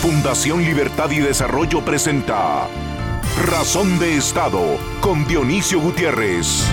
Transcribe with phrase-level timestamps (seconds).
[0.00, 2.66] Fundación Libertad y Desarrollo presenta
[3.44, 6.64] Razón de Estado con Dionisio Gutiérrez.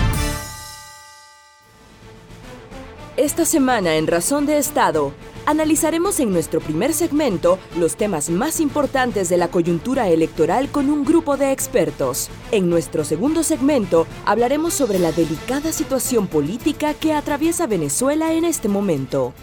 [3.18, 5.12] Esta semana en Razón de Estado
[5.44, 11.04] analizaremos en nuestro primer segmento los temas más importantes de la coyuntura electoral con un
[11.04, 12.30] grupo de expertos.
[12.50, 18.68] En nuestro segundo segmento hablaremos sobre la delicada situación política que atraviesa Venezuela en este
[18.68, 19.34] momento.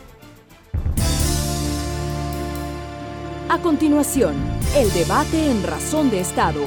[3.47, 4.33] A continuación,
[4.75, 6.61] el debate en Razón de Estado.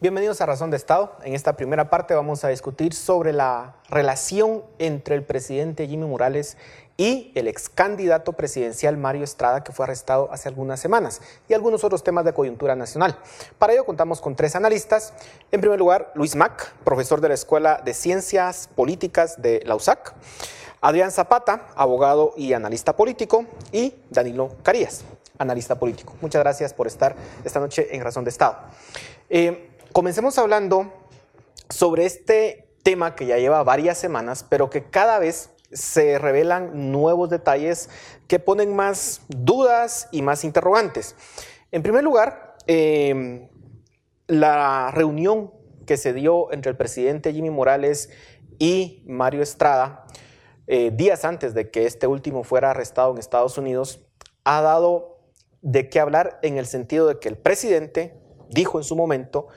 [0.00, 1.14] Bienvenidos a Razón de Estado.
[1.22, 6.56] En esta primera parte vamos a discutir sobre la relación entre el presidente Jimmy Morales
[6.96, 11.84] y el ex candidato presidencial Mario Estrada, que fue arrestado hace algunas semanas, y algunos
[11.84, 13.18] otros temas de coyuntura nacional.
[13.58, 15.12] Para ello contamos con tres analistas.
[15.52, 20.14] En primer lugar, Luis Mac, profesor de la Escuela de Ciencias Políticas de la USAC.
[20.84, 25.02] Adrián Zapata, abogado y analista político, y Danilo Carías,
[25.38, 26.14] analista político.
[26.20, 28.58] Muchas gracias por estar esta noche en Razón de Estado.
[29.30, 30.92] Eh, comencemos hablando
[31.70, 37.30] sobre este tema que ya lleva varias semanas, pero que cada vez se revelan nuevos
[37.30, 37.88] detalles
[38.28, 41.16] que ponen más dudas y más interrogantes.
[41.72, 43.48] En primer lugar, eh,
[44.26, 45.50] la reunión
[45.86, 48.10] que se dio entre el presidente Jimmy Morales
[48.58, 50.04] y Mario Estrada
[50.66, 54.00] eh, días antes de que este último fuera arrestado en Estados Unidos,
[54.44, 55.18] ha dado
[55.62, 58.14] de qué hablar en el sentido de que el presidente
[58.50, 59.48] dijo en su momento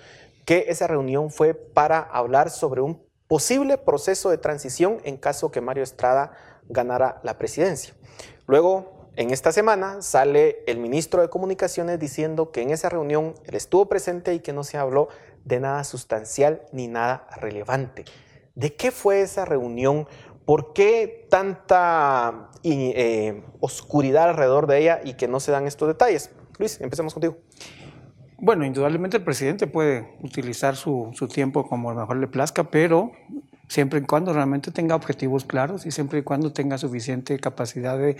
[0.46, 5.60] que esa reunión fue para hablar sobre un posible proceso de transición en caso que
[5.60, 6.32] Mario Estrada
[6.70, 7.94] ganara la presidencia.
[8.46, 13.56] Luego, en esta semana, sale el ministro de Comunicaciones diciendo que en esa reunión él
[13.56, 15.10] estuvo presente y que no se habló
[15.44, 18.06] de nada sustancial ni nada relevante.
[18.56, 20.08] ¿De qué fue esa reunión?
[20.48, 26.32] ¿Por qué tanta eh, oscuridad alrededor de ella y que no se dan estos detalles?
[26.58, 27.36] Luis, empecemos contigo.
[28.38, 33.12] Bueno, indudablemente el presidente puede utilizar su, su tiempo como mejor le plazca, pero
[33.68, 38.16] siempre y cuando realmente tenga objetivos claros y siempre y cuando tenga suficiente capacidad de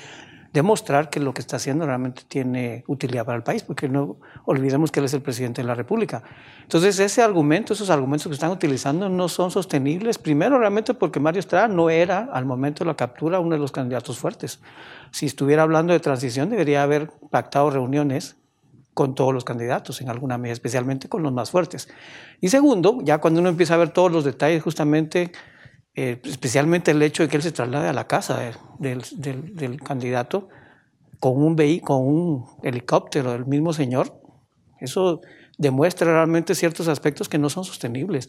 [0.58, 4.92] demostrar que lo que está haciendo realmente tiene utilidad para el país, porque no olvidemos
[4.92, 6.24] que él es el presidente de la República.
[6.64, 11.42] Entonces, ese argumento, esos argumentos que están utilizando no son sostenibles, primero realmente porque Mario
[11.42, 14.60] Estrada no era, al momento de la captura, uno de los candidatos fuertes.
[15.12, 18.36] Si estuviera hablando de transición, debería haber pactado reuniones
[18.96, 21.88] con todos los candidatos en alguna medida, especialmente con los más fuertes.
[22.42, 25.32] Y segundo, ya cuando uno empieza a ver todos los detalles, justamente
[26.00, 28.40] eh, especialmente el hecho de que él se traslade a la casa
[28.78, 30.48] del, candidato
[31.20, 34.22] con un, con un helicóptero del mismo señor,
[34.80, 35.22] eso
[35.58, 38.28] demuestra realmente ciertos aspectos que no son sostenibles.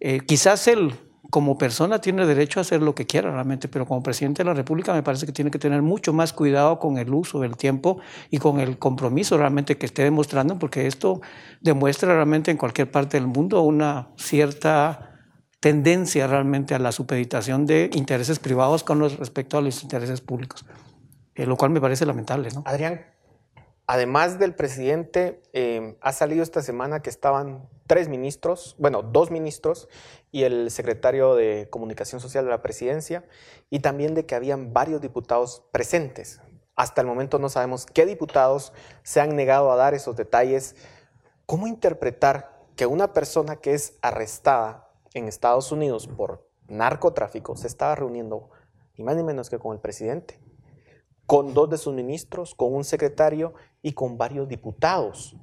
[0.00, 0.92] Eh, quizás él
[1.30, 4.54] como persona tiene derecho a hacer lo que quiera realmente, pero como presidente de la
[4.54, 8.00] República me parece que tiene que tener mucho más cuidado con el uso del tiempo
[8.28, 11.22] y con el compromiso realmente que esté demostrando, porque esto
[11.62, 15.17] demuestra realmente en cualquier parte del mundo una cierta
[15.60, 20.64] tendencia realmente a la supeditación de intereses privados con respecto a los intereses públicos,
[21.34, 22.50] eh, lo cual me parece lamentable.
[22.54, 22.62] ¿no?
[22.64, 23.04] Adrián,
[23.86, 29.88] además del presidente, eh, ha salido esta semana que estaban tres ministros, bueno, dos ministros
[30.30, 33.24] y el secretario de Comunicación Social de la presidencia,
[33.70, 36.40] y también de que habían varios diputados presentes.
[36.76, 40.76] Hasta el momento no sabemos qué diputados se han negado a dar esos detalles.
[41.44, 47.94] ¿Cómo interpretar que una persona que es arrestada en Estados Unidos por narcotráfico se estaba
[47.94, 48.50] reuniendo
[48.96, 50.40] ni más ni menos que con el presidente,
[51.26, 55.36] con dos de sus ministros, con un secretario y con varios diputados.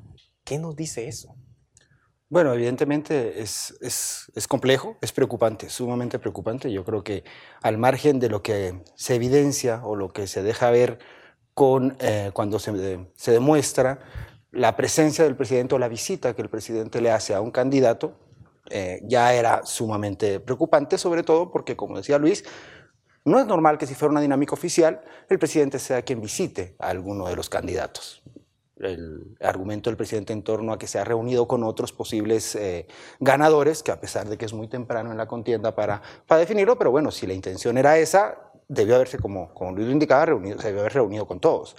[0.44, 1.36] ¿Qué nos dice eso?
[2.28, 6.72] Bueno, evidentemente es, es, complejo, es preocupante, sumamente preocupante.
[6.72, 7.24] Yo creo que
[7.62, 11.00] al margen de lo que se evidencia o lo que se deja ver
[11.54, 14.00] con, eh, cuando se, se demuestra
[14.52, 18.18] la presencia del presidente o la visita que el presidente le hace a un candidato,
[18.70, 22.44] eh, ya era sumamente preocupante, sobre todo porque, como decía Luis,
[23.26, 26.90] no es normal que si fuera una dinámica oficial, el presidente sea quien visite a
[26.90, 28.24] alguno de los candidatos.
[28.78, 32.88] El argumento del presidente en torno a que se ha reunido con otros posibles eh,
[33.20, 36.78] ganadores, que a pesar de que es muy temprano en la contienda para, para definirlo,
[36.78, 40.60] pero bueno, si la intención era esa, debió haberse, como, como Luis lo indicaba, reunido,
[40.60, 41.76] se debió haber reunido con todos.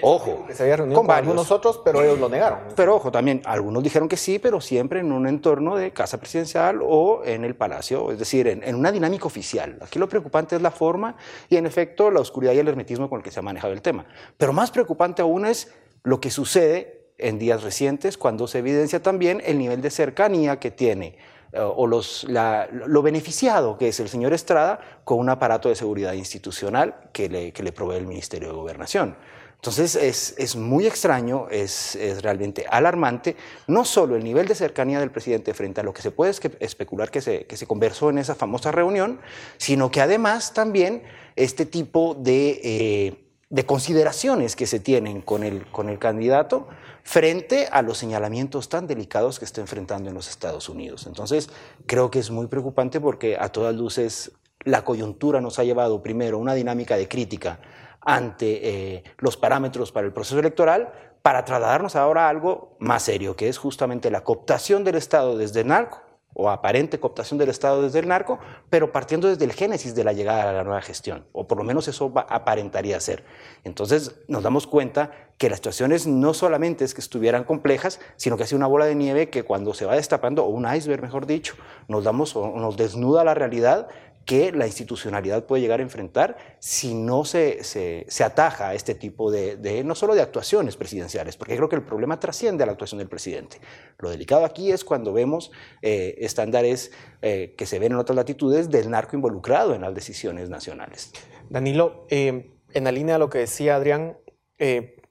[0.00, 2.60] Ojo, se había reunido con, algunos otros, pero ellos lo negaron.
[2.76, 6.80] Pero ojo, también algunos dijeron que sí, pero siempre en un entorno de casa presidencial
[6.82, 9.78] o en el palacio, es decir, en, una dinámica oficial.
[9.82, 11.16] Aquí lo preocupante es la forma
[11.48, 13.82] y en efecto la oscuridad y el hermetismo con el que se ha manejado el
[13.82, 14.06] tema.
[14.38, 15.72] Pero más preocupante aún es
[16.02, 20.70] lo que sucede en días recientes cuando se evidencia también el nivel de cercanía que
[20.70, 21.18] tiene
[21.54, 26.94] o los, lo beneficiado que es el señor Estrada con un aparato de seguridad institucional
[27.12, 29.16] que le, que le provee el Ministerio de Gobernación.
[29.62, 33.36] Entonces es, es muy extraño, es, es, realmente alarmante,
[33.68, 37.12] no solo el nivel de cercanía del presidente frente a lo que se puede especular
[37.12, 39.20] que se, que se conversó en esa famosa reunión,
[39.58, 41.04] sino que además también
[41.36, 46.66] este tipo de, eh, de consideraciones que se tienen con el, con el candidato
[47.04, 51.06] frente a los señalamientos tan delicados que está enfrentando en los Estados Unidos.
[51.06, 51.50] Entonces
[51.86, 54.32] creo que es muy preocupante porque a todas luces
[54.64, 57.60] la coyuntura nos ha llevado primero a una dinámica de crítica
[58.04, 63.36] ante eh, los parámetros para el proceso electoral para trasladarnos ahora a algo más serio,
[63.36, 66.00] que es justamente la cooptación del Estado desde el narco
[66.34, 68.38] o aparente cooptación del Estado desde el narco,
[68.70, 71.64] pero partiendo desde el génesis de la llegada a la nueva gestión, o por lo
[71.64, 73.24] menos eso aparentaría ser.
[73.64, 78.44] Entonces nos damos cuenta que las situaciones no solamente es que estuvieran complejas, sino que
[78.44, 81.26] ha sido una bola de nieve que cuando se va destapando, o un iceberg mejor
[81.26, 81.54] dicho,
[81.88, 83.88] nos, damos, o nos desnuda la realidad
[84.24, 89.30] que la institucionalidad puede llegar a enfrentar si no se, se, ataja a este tipo
[89.30, 92.98] de, no solo de actuaciones presidenciales, porque creo que el problema trasciende a la actuación
[92.98, 93.58] del presidente.
[93.98, 98.70] Lo delicado aquí es cuando vemos eh, estándares eh, que se ven en otras latitudes
[98.70, 101.12] del narco involucrado en las decisiones nacionales.
[101.50, 104.16] Danilo, eh, en la línea de lo que decía Adrián,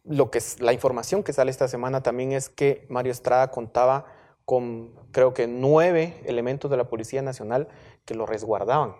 [0.05, 4.05] lo que es, la información que sale esta semana también es que Mario Estrada contaba
[4.45, 7.67] con creo que nueve elementos de la Policía Nacional
[8.05, 8.95] que lo resguardaban.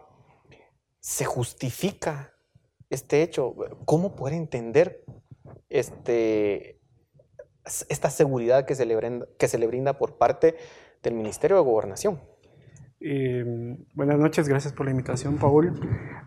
[0.99, 2.33] ¿Se justifica
[2.89, 3.55] este hecho?
[3.85, 5.03] ¿Cómo puede entender
[5.69, 6.79] este,
[7.89, 10.55] esta seguridad que se, le brinda, que se le brinda por parte
[11.01, 12.21] del Ministerio de Gobernación?
[13.03, 15.73] Eh, buenas noches, gracias por la invitación, Paul.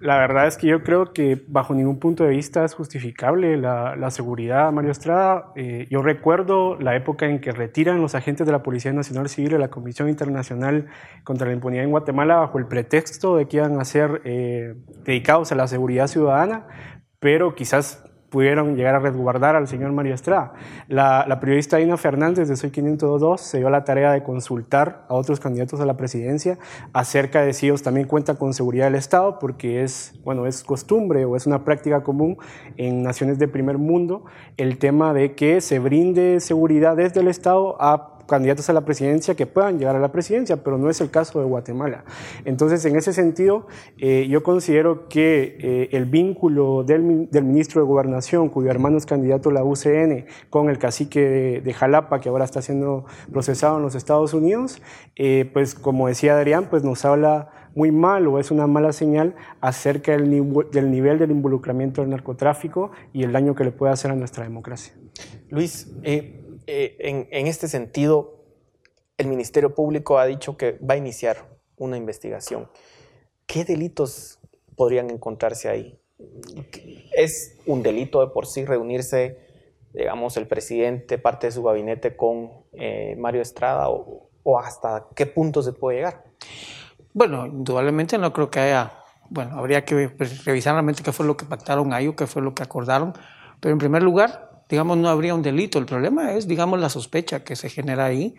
[0.01, 4.11] La verdad es que yo creo que bajo ningún punto de vista es justificable la,
[4.11, 5.53] seguridad, Mario Estrada.
[5.55, 9.53] Eh, yo recuerdo la época en que retiran los agentes de la Policía Nacional Civil
[9.53, 10.87] de la Comisión Internacional
[11.23, 14.75] contra la Impunidad en Guatemala bajo el pretexto de que iban a ser eh,
[15.05, 16.67] dedicados a la seguridad ciudadana,
[17.21, 18.03] pero quizás
[18.35, 20.55] pudieron llegar a resguardar al señor Mario Estrada.
[20.89, 25.39] La, periodista Ina Fernández de Soy 502 se dio la tarea de consultar a otros
[25.39, 26.59] candidatos a la presidencia
[26.93, 31.25] acerca de si ellos también cuentan con seguridad del Estado, porque es, bueno, es costumbre
[31.25, 32.37] o es una práctica común
[32.77, 34.25] en naciones de primer mundo
[34.57, 39.35] el tema de que se brinde seguridad desde el Estado a candidatos a la presidencia
[39.35, 42.05] que puedan llegar a la presidencia, pero no es el caso de Guatemala.
[42.45, 43.67] Entonces, en ese sentido,
[43.99, 49.51] eh, yo considero que eh, el vínculo del, ministro de Gobernación, cuyo hermano es candidato
[49.51, 53.95] a la UCN, con el cacique de, Jalapa, que ahora está siendo procesado en los
[53.95, 54.81] Estados Unidos,
[55.17, 59.35] eh, pues como decía Adrián, pues nos habla muy mal o es una mala señal
[59.61, 60.31] acerca del,
[60.71, 64.45] del nivel del involucramiento del narcotráfico y el daño que le puede hacer a nuestra
[64.45, 64.95] democracia.
[65.51, 65.93] Luis,
[66.67, 68.45] eh, en, este sentido,
[69.19, 71.37] el Ministerio Público ha dicho que va a iniciar
[71.77, 72.69] una investigación.
[73.47, 74.39] ¿Qué delitos
[74.77, 75.99] podrían encontrarse ahí?
[77.13, 79.39] ¿Es un delito de por sí reunirse,
[79.93, 85.63] digamos, el presidente, parte de su gabinete con eh, Mario Estrada o, hasta qué punto
[85.63, 86.25] se puede llegar?
[87.13, 88.93] Bueno, indudablemente no creo que haya,
[89.31, 90.09] bueno, habría que
[90.45, 93.15] revisar realmente qué fue lo que pactaron ahí o qué fue lo que acordaron,
[93.61, 95.79] pero en primer lugar, digamos, no habría un delito.
[95.79, 98.35] El problema es, digamos, la sospecha que se genera ahí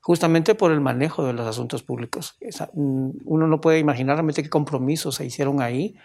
[0.00, 2.36] justamente por el manejo de los asuntos públicos.
[2.74, 5.96] Mm, uno no puede imaginar realmente qué compromisos se hicieron ahí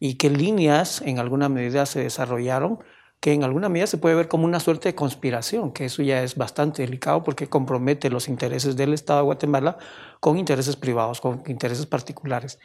[0.00, 2.78] y qué líneas en alguna medida se desarrollaron,
[3.20, 6.22] que en alguna medida se puede ver como una suerte de conspiración, que eso ya
[6.24, 9.76] es bastante delicado porque compromete los intereses del Estado de Guatemala
[10.18, 12.58] con intereses privados, con intereses particulares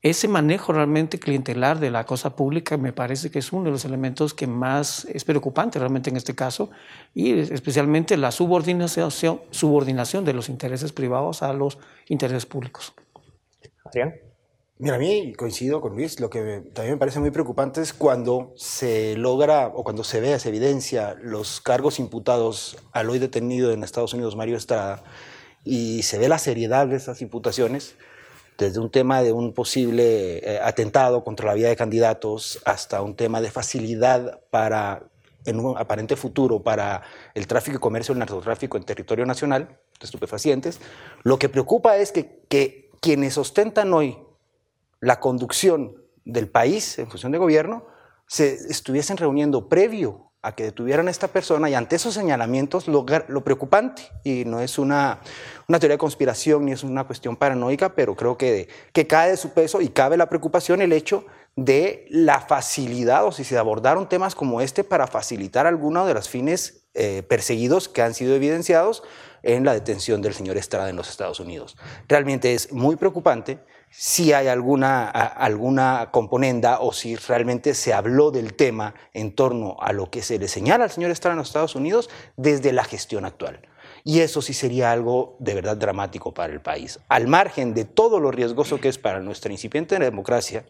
[0.00, 3.84] ese manejo realmente clientelar de la cosa pública me parece que es uno de los
[3.84, 6.70] elementos que más es preocupante realmente en este caso
[7.14, 9.10] y especialmente la subordinación,
[9.50, 12.94] subordinación de los intereses privados a los intereses públicos.
[13.84, 14.14] Adrián.
[14.80, 18.52] Mira, a mí coincido con Luis, lo que también me parece muy preocupante es cuando
[18.54, 23.82] se logra o cuando se ve, se evidencia los cargos imputados al hoy detenido en
[23.82, 25.02] Estados Unidos, Mario Estrada,
[25.64, 27.96] y se ve la seriedad de esas imputaciones,
[28.58, 33.14] desde un tema de un posible eh, atentado contra la vida de candidatos hasta un
[33.14, 35.04] tema de facilidad para,
[35.44, 37.02] en un aparente futuro, para
[37.34, 40.80] el tráfico y comercio del narcotráfico en territorio nacional de estupefacientes,
[41.22, 44.18] lo que preocupa es que, que quienes ostentan hoy
[45.00, 47.86] la conducción del país en función de gobierno
[48.26, 53.04] se estuviesen reuniendo previo a que detuvieran a esta persona y ante esos señalamientos lo,
[53.28, 55.18] lo, preocupante, y no es una,
[55.66, 59.36] una teoría de conspiración ni es una cuestión paranoica, pero creo que, que cae de
[59.36, 61.24] su peso y cabe la preocupación el hecho
[61.56, 66.28] de la facilidad o si se abordaron temas como este para facilitar alguno de los
[66.28, 69.02] fines eh, perseguidos que han sido evidenciados
[69.42, 71.76] en la detención del señor Estrada en los Estados Unidos.
[72.06, 73.58] Realmente es muy preocupante
[73.90, 79.92] si hay alguna, alguna componenda o si realmente se habló del tema en torno a
[79.92, 83.24] lo que se le señala al señor Estrada en los Estados Unidos desde la gestión
[83.24, 83.60] actual.
[84.04, 87.00] Y eso sí sería algo de verdad dramático para el país.
[87.08, 90.64] Al margen de todo lo riesgoso que es para nuestra incipiente democracia,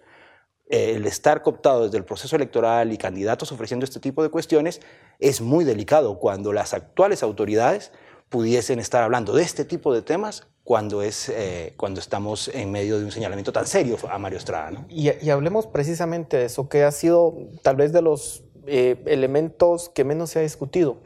[0.71, 4.81] eh, el estar cooptado desde el proceso electoral y candidatos ofreciendo este tipo de cuestiones
[5.19, 7.93] es muy delicado cuando las actuales autoridades
[8.29, 12.99] pudiesen estar hablando de este tipo de temas cuando, es, eh, cuando estamos en medio
[12.99, 14.85] de un señalamiento tan serio a Mario Estrada.
[14.91, 20.05] Y, hablemos precisamente de eso, que ha sido tal vez de los eh, elementos que
[20.05, 20.99] menos se ha discutido,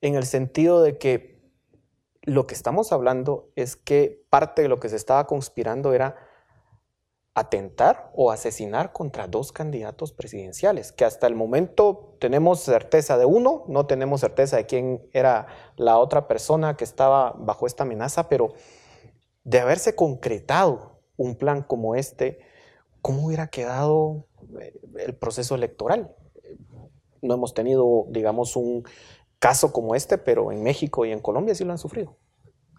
[0.00, 1.38] en el sentido de que
[2.22, 6.16] lo que estamos hablando es que parte de lo que se estaba conspirando era
[7.34, 13.64] atentar o asesinar contra dos candidatos presidenciales, que hasta el momento tenemos certeza de uno,
[13.68, 15.46] no tenemos certeza de quién era
[15.76, 18.54] la otra persona que estaba bajo esta amenaza, pero
[19.50, 22.38] de haberse concretado un plan como este,
[23.02, 24.24] ¿cómo hubiera quedado
[24.60, 26.14] eh, el proceso electoral?
[27.20, 28.84] No hemos tenido, digamos, un
[29.40, 32.16] caso como este, pero en México y en Colombia sí lo han sufrido.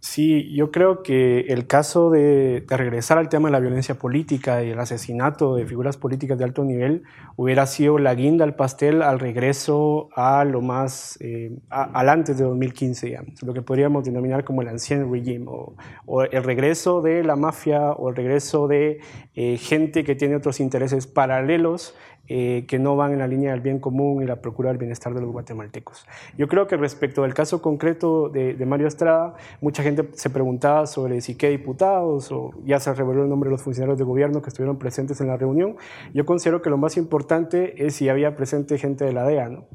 [0.04, 4.72] Sí, yo creo que el caso de, regresar al tema de la violencia política y
[4.72, 7.04] el asesinato de figuras políticas de alto nivel
[7.36, 12.46] hubiera sido la guinda al pastel al regreso a lo más, eh, al antes de
[12.46, 17.36] 2015, digamos, lo que podríamos denominar como el ancien regime, o, el regreso de la
[17.36, 19.02] mafia o el regreso de
[19.36, 21.96] eh, gente que tiene otros intereses paralelos
[22.34, 25.14] eh, que no van en la línea del bien común y la procura del bienestar
[25.14, 26.06] de los guatemaltecos.
[26.38, 31.20] Yo creo que respecto al caso concreto de, Mario Estrada, mucha gente se preguntaba sobre
[31.20, 34.48] si qué diputados o ya se reveló el nombre de los funcionarios de gobierno que
[34.48, 35.76] estuvieron presentes en la reunión.
[36.14, 39.66] Yo considero que lo más importante es si había presente gente de la DEA, ¿no?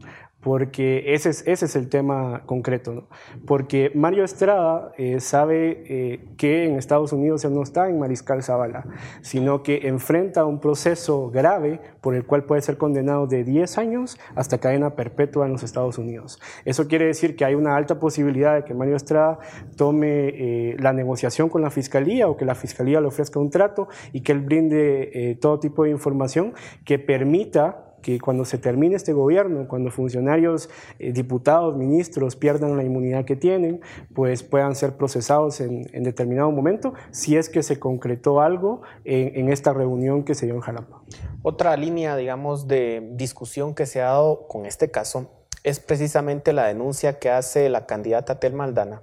[0.47, 3.09] Porque ese es, ese es el tema concreto, ¿no?
[3.49, 8.45] Porque Mario Estrada eh, sabe eh, que en Estados Unidos él no está en Mariscal
[8.45, 8.87] Zavala,
[9.23, 14.21] sino que enfrenta un proceso grave por el cual puede ser condenado de 10 años
[14.37, 16.41] hasta cadena perpetua en los Estados Unidos.
[16.65, 19.41] Eso quiere decir que hay una alta posibilidad de que Mario Estrada
[19.75, 23.89] tome eh, la negociación con la fiscalía o que la fiscalía le ofrezca un trato
[24.13, 29.13] y que él brinde todo tipo de información que permita que cuando se termine este
[29.13, 33.81] gobierno, cuando funcionarios, eh, diputados, ministros pierdan la inmunidad que tienen,
[34.15, 39.73] pues puedan ser procesados en, determinado momento, si es que se concretó algo en, esta
[39.73, 41.03] reunión que se dio en Jalapa.
[41.43, 45.31] Otra línea, digamos, de discusión que se ha dado con este caso
[45.65, 49.03] es precisamente la denuncia que hace la candidata Telma Aldana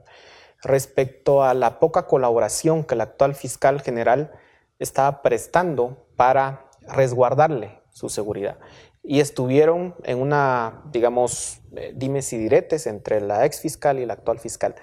[0.61, 4.31] respecto a la poca colaboración que el actual fiscal general
[4.79, 8.57] estaba prestando para resguardarle su seguridad
[9.03, 14.13] y estuvieron en una, digamos, eh, dimes y diretes entre la ex fiscal y la
[14.13, 14.75] actual fiscal.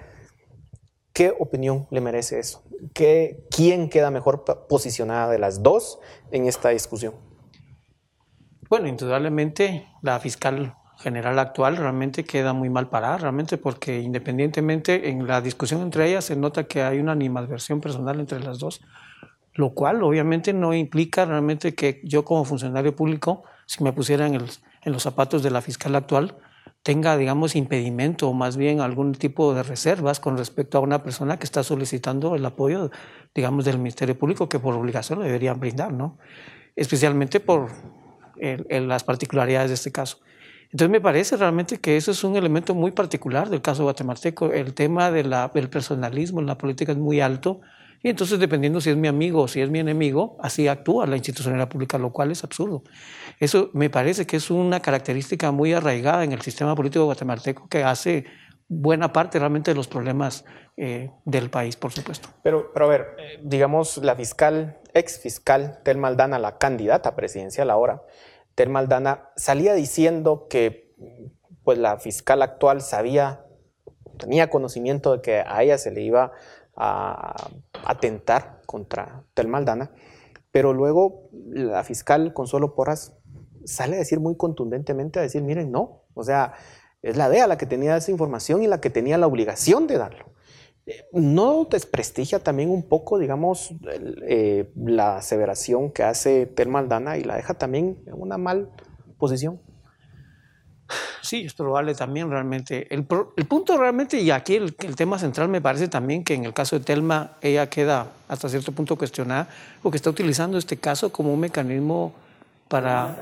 [1.11, 2.63] ¿Qué opinión le merece eso?
[2.93, 5.99] ¿Qué, ¿Quién queda mejor posicionada de las dos
[6.31, 7.15] en esta discusión?
[8.69, 15.27] Bueno, indudablemente la fiscal general actual realmente queda muy mal parada, realmente porque independientemente en
[15.27, 18.81] la discusión entre ellas se nota que hay una animadversión personal entre las dos,
[19.53, 24.37] lo cual obviamente no implica realmente que yo como funcionario público si me pusiera en,
[24.37, 26.35] los zapatos de la fiscal actual,
[26.83, 31.39] tenga, digamos, impedimento o más bien algún tipo de reservas con respecto a una persona
[31.39, 32.91] que está solicitando el apoyo,
[33.33, 36.17] digamos, del Ministerio Público, que por obligación lo deberían brindar, ¿no?
[36.75, 37.69] Especialmente por
[38.35, 40.17] las particularidades de este caso.
[40.65, 44.51] Entonces me parece realmente que eso es un elemento muy particular del caso guatemalteco.
[44.51, 45.31] El tema del
[45.69, 47.61] personalismo en la política es muy alto
[48.03, 51.17] y entonces, dependiendo si es mi amigo o si es mi enemigo, así actúa la
[51.17, 52.83] institucionalidad pública, lo cual es absurdo.
[53.39, 57.83] Eso me parece que es una característica muy arraigada en el sistema político guatemalteco que
[57.83, 58.25] hace
[58.67, 60.45] buena parte realmente de los problemas
[60.77, 62.29] eh, del país, por supuesto.
[62.41, 67.69] Pero, pero a ver, eh, digamos, la fiscal, ex fiscal Tel Maldana, la candidata presidencial
[67.69, 68.01] ahora,
[68.55, 70.95] Tel Maldana, salía diciendo que
[71.63, 73.45] pues, la fiscal actual sabía,
[74.17, 76.31] tenía conocimiento de que a ella se le iba
[76.75, 79.91] atentar contra Tel Maldana,
[80.51, 83.17] pero luego la fiscal Consuelo Porras
[83.65, 86.53] sale a decir muy contundentemente, a decir, miren, no, o sea,
[87.01, 89.97] es la DEA la que tenía esa información y la que tenía la obligación de
[89.97, 90.31] darlo.
[91.13, 93.73] ¿No desprestigia también un poco, digamos,
[94.27, 98.71] eh, la aseveración que hace Tel Maldana y la deja también en una mal
[99.17, 99.61] posición?
[101.21, 102.87] Sí, es probable también realmente.
[102.93, 106.77] El, punto realmente, y aquí el, tema central me parece también que en el caso
[106.77, 109.47] de Telma, ella queda hasta cierto punto cuestionada,
[109.83, 112.13] porque está utilizando este caso como un mecanismo
[112.67, 113.21] para,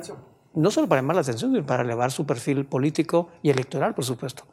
[0.54, 4.06] no solo para llamar la atención, sino para elevar su perfil político y electoral, por
[4.06, 4.44] supuesto.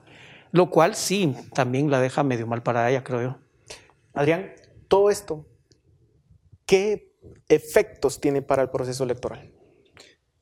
[0.51, 3.37] lo cual sí, también la deja medio mal para ella, creo yo.
[4.13, 4.53] Adrián,
[4.89, 5.47] todo esto,
[6.65, 7.15] ¿qué
[7.49, 9.56] efectos tiene para el proceso electoral?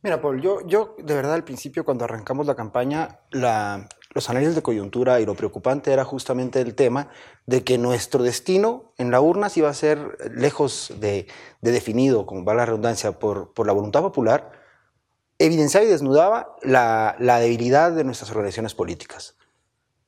[0.04, 4.60] Mira, Paul, yo, yo de verdad al principio cuando arrancamos la campaña, los análisis de
[4.60, 7.08] coyuntura y lo preocupante era justamente el tema
[7.46, 11.26] de que nuestro destino en la urna iba a ser lejos de,
[11.62, 14.52] definido, como va la redundancia, por, la voluntad popular,
[15.38, 19.38] evidenciaba y desnudaba la, debilidad de nuestras organizaciones políticas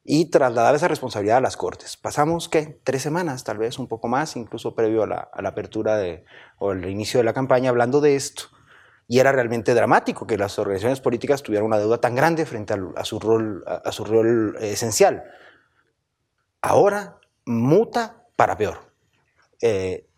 [0.04, 1.96] y trasladaba esa responsabilidad a las Cortes.
[1.96, 2.82] Pasamos, ¿qué?
[2.84, 6.26] Tres semanas, tal vez un poco más, incluso previo a la, a la apertura de,
[6.58, 8.55] o el inicio de la campaña, hablando de esto.
[9.08, 13.04] Y era realmente dramático que las organizaciones políticas tuvieran una deuda tan grande frente a,
[13.04, 15.24] su rol, a, su rol eh, esencial.
[16.60, 18.92] Ahora muta para peor.
[19.62, 20.08] Eh,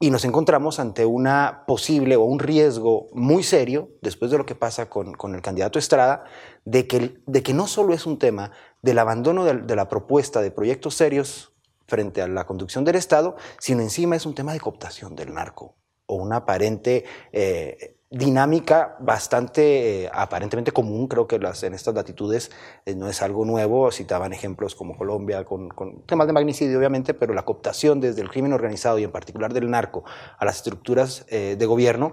[0.00, 4.54] y nos encontramos ante una posible o un riesgo muy serio, después de lo que
[4.54, 6.24] pasa con, el candidato Estrada,
[6.64, 8.50] de que, de que, no solo es un tema
[8.82, 11.52] del abandono de, de la propuesta de proyectos serios
[11.86, 15.76] frente a la conducción del Estado, sino encima es un tema de cooptación del narco
[16.10, 22.50] o una aparente eh, dinámica bastante eh, aparentemente común, creo que las, en estas latitudes
[22.84, 25.68] eh, no es algo nuevo, citaban ejemplos como Colombia con,
[26.06, 29.70] temas de magnicidio obviamente, pero la cooptación desde el crimen organizado y en particular del
[29.70, 30.02] narco
[30.36, 32.12] a las estructuras de gobierno,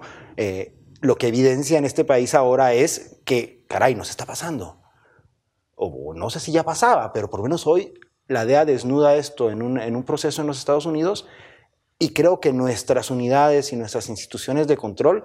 [1.02, 4.82] lo que evidencia en este país ahora es que, caray, nos está pasando.
[5.76, 7.94] O no sé si ya pasaba, pero por lo menos hoy
[8.28, 11.28] la DEA desnuda esto en un, en un proceso en los Estados Unidos
[12.00, 15.24] y creo que nuestras unidades y nuestras instituciones de control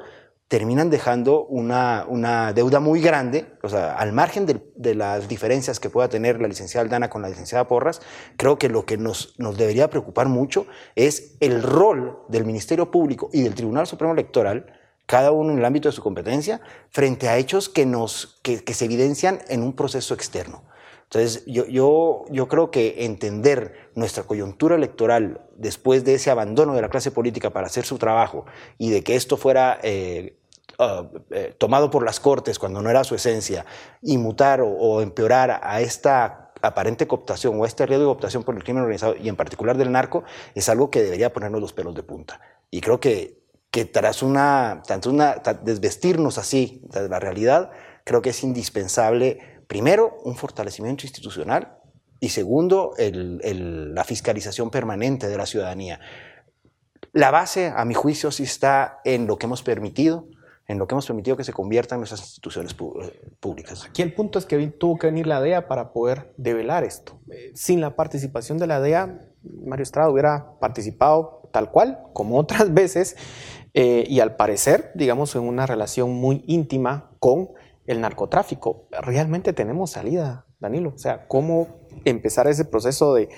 [0.48, 5.88] terminan dejando una, una deuda muy grande, o sea, al margen de, las diferencias que
[5.88, 8.02] pueda tener la licenciada Aldana con la licenciada Porras,
[8.36, 13.30] creo que lo que nos, nos debería preocupar mucho es el rol del Ministerio Público
[13.32, 14.66] y del Tribunal Supremo Electoral,
[15.06, 16.60] cada uno en el ámbito de su competencia,
[16.90, 20.64] frente a hechos que, nos, que se evidencian en un proceso externo.
[21.14, 26.80] Entonces, yo, yo, yo creo que entender nuestra coyuntura electoral después de ese abandono de
[26.80, 28.46] la clase política para hacer su trabajo
[28.78, 30.38] y de que esto fuera eh,
[30.78, 33.66] uh, eh, tomado por las cortes cuando no era su esencia
[34.00, 38.54] y mutar o, o, empeorar a esta aparente cooptación o este riesgo de cooptación por
[38.54, 41.94] el crimen organizado y en particular del narco es algo que debería ponernos los pelos
[41.94, 42.40] de punta.
[42.70, 43.38] Y creo que,
[43.70, 47.70] que tras una, tanto una, desvestirnos así de la realidad,
[48.04, 51.78] creo que es indispensable Primero, un fortalecimiento institucional
[52.20, 55.98] y segundo, la fiscalización permanente de la ciudadanía.
[57.14, 60.26] La base, a mi juicio, sí está en lo que hemos permitido,
[60.68, 63.86] en lo que hemos permitido que se conviertan nuestras instituciones eh, públicas.
[63.88, 67.18] Aquí el punto es que tuvo que venir la DEA para poder develar esto.
[67.30, 69.20] Eh, sin la participación de la DEA,
[69.64, 73.16] Mario Estrada hubiera participado tal cual, como otras veces,
[73.72, 77.48] eh, y al parecer, digamos, en una relación muy íntima con
[77.86, 78.86] el narcotráfico.
[78.90, 80.92] Realmente tenemos salida, Danilo.
[80.94, 81.68] O sea, ¿cómo
[82.04, 83.28] empezar ese proceso de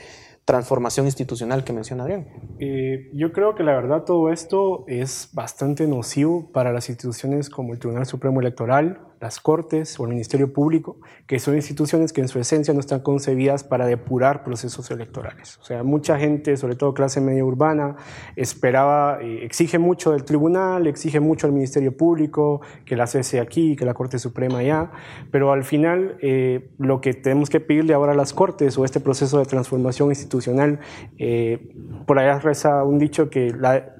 [0.44, 2.26] transformación institucional que menciona Adrián?
[2.58, 7.72] Eh, yo creo que la verdad todo esto es bastante nocivo para las instituciones como
[7.72, 12.28] el Tribunal Supremo Electoral, las Cortes o el Ministerio Público, que son instituciones que en
[12.28, 15.58] su esencia no están concebidas para depurar procesos electorales.
[15.58, 17.96] O sea, mucha gente, sobre todo clase media urbana,
[18.36, 23.76] esperaba, eh, exige mucho del tribunal, exige mucho al Ministerio Público, que la cese aquí,
[23.76, 24.90] que la Corte Suprema allá,
[25.30, 29.00] pero al final eh, lo que tenemos que pedirle ahora a las Cortes o este
[29.00, 30.80] proceso de transformación institucional,
[31.18, 31.72] eh,
[32.06, 33.54] por allá reza un dicho que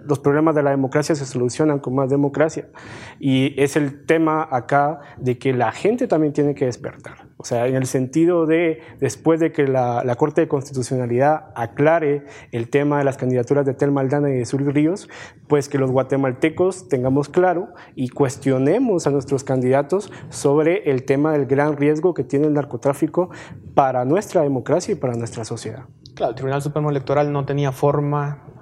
[0.04, 2.68] los problemas de la democracia se solucionan con más democracia,
[3.18, 7.28] y es el tema acá de que la gente también tiene que despertar.
[7.36, 12.70] O sea, en el sentido de, después de que la, Corte de Constitucionalidad aclare el
[12.70, 15.08] tema de las candidaturas de Tel Maldana y de Sur Ríos,
[15.48, 21.46] pues que los guatemaltecos tengamos claro y cuestionemos a nuestros candidatos sobre el tema del
[21.46, 23.30] gran riesgo que tiene el narcotráfico
[23.74, 25.84] para nuestra democracia y para nuestra sociedad.
[26.14, 28.53] Claro, el Tribunal Supremo Electoral no tenía forma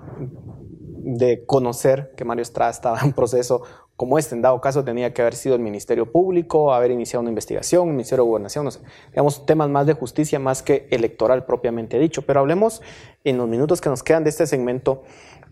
[1.03, 3.63] de conocer que Mario Estrada estaba en proceso
[3.97, 7.29] como este, en dado caso tenía que haber sido el Ministerio Público, haber iniciado una
[7.29, 11.45] investigación, el Ministerio de Gobernación, no sé, digamos, temas más de justicia más que electoral
[11.45, 12.23] propiamente dicho.
[12.23, 12.83] Pero hablemos
[13.23, 15.03] en los minutos que nos quedan de este segmento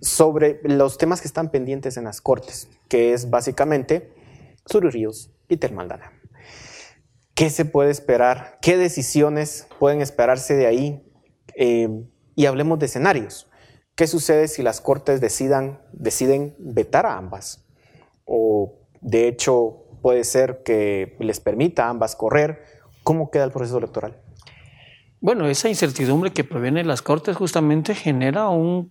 [0.00, 4.12] sobre los temas que están pendientes en las Cortes, que es básicamente
[4.66, 6.12] Suri Ríos y Termaldana.
[7.34, 8.58] ¿Qué se puede esperar?
[8.60, 11.02] ¿Qué decisiones pueden esperarse de ahí?
[11.54, 11.88] Eh,
[12.34, 13.49] y hablemos de escenarios.
[14.00, 17.66] ¿Qué sucede si las Cortes decidan, deciden vetar a ambas?
[18.24, 22.64] o de hecho puede ser que les permita a ambas correr.
[23.02, 24.16] ¿Cómo queda el proceso electoral?
[25.20, 28.88] Bueno, esa incertidumbre que proviene de las Cortes justamente genera un,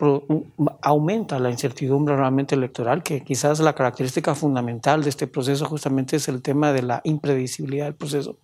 [0.84, 6.28] aumenta la incertidumbre realmente electoral, que quizás la característica fundamental de este proceso justamente es
[6.28, 8.38] el tema de la impredecibilidad del proceso.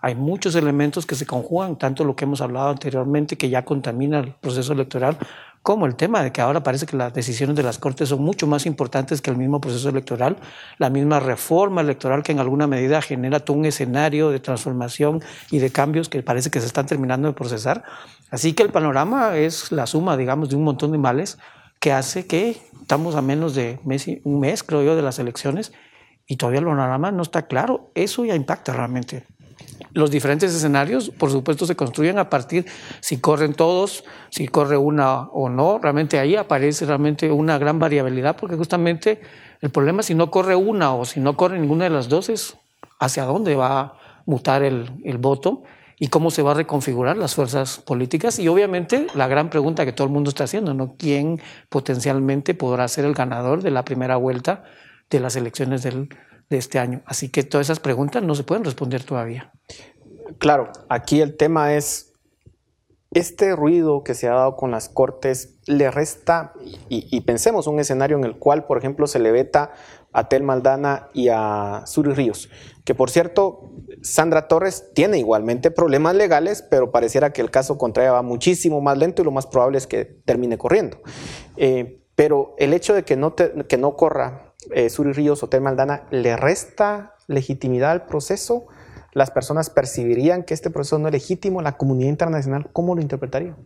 [0.00, 4.20] hay muchos elementos que se conjugan, tanto lo que hemos hablado anteriormente, que ya contamina
[4.20, 5.18] el proceso electoral,
[5.66, 8.46] como el tema de que ahora parece que las decisiones de las Cortes son mucho
[8.46, 10.36] más importantes que el mismo proceso electoral,
[10.78, 15.58] la misma reforma electoral que en alguna medida genera todo un escenario de transformación y
[15.58, 17.82] de cambios que parece que se están terminando de procesar.
[18.30, 21.36] Así que el panorama es la suma, digamos, de un montón de males
[21.80, 23.80] que hace que estamos a menos de
[24.22, 25.72] un mes, creo yo, de las elecciones
[26.28, 27.90] y todavía el panorama no está claro.
[27.96, 29.26] Eso ya impacta realmente
[29.92, 32.66] los diferentes escenarios, por supuesto, se construyen a partir
[33.00, 35.78] si corren todos, si corre una o no.
[35.78, 39.20] Realmente ahí aparece realmente una gran variabilidad, porque justamente
[39.60, 42.56] el problema si no corre una o si no corre ninguna de las dos es
[42.98, 45.62] hacia dónde va a mutar el, el voto
[45.98, 48.38] y cómo se va a reconfigurar las fuerzas políticas.
[48.38, 50.94] Y obviamente la gran pregunta que todo el mundo está haciendo, ¿no?
[50.98, 54.64] ¿Quién potencialmente podrá ser el ganador de la primera vuelta
[55.08, 56.08] de las elecciones del
[56.50, 57.02] de este año.
[57.06, 59.52] Así que todas esas preguntas no se pueden responder todavía.
[60.38, 62.12] Claro, aquí el tema es,
[63.12, 66.52] este ruido que se ha dado con las cortes le resta,
[66.88, 69.72] y, pensemos un escenario en el cual, por ejemplo, se le veta
[70.12, 72.50] a Tel Maldana y a Suri Ríos,
[72.84, 73.70] que por cierto,
[74.02, 78.80] Sandra Torres tiene igualmente problemas legales, pero pareciera que el caso contra ella va muchísimo
[78.80, 80.98] más lento y lo más probable es que termine corriendo.
[81.56, 86.04] Eh, pero el hecho de que no, que no corra eh, Suri Ríos o Maldana,
[86.10, 88.66] ¿le resta legitimidad al proceso?
[89.12, 91.62] ¿Las personas percibirían que este proceso no es legítimo?
[91.62, 93.56] ¿La comunidad internacional cómo lo interpretaría?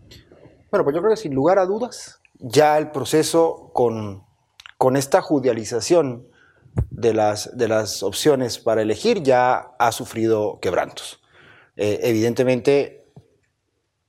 [0.71, 4.25] Bueno, pues yo creo que sin lugar a dudas, ya el proceso con,
[4.79, 6.29] con esta judicialización
[6.91, 11.21] de las, de las opciones para elegir ya ha sufrido quebrantos.
[11.77, 13.00] Eh, evidentemente,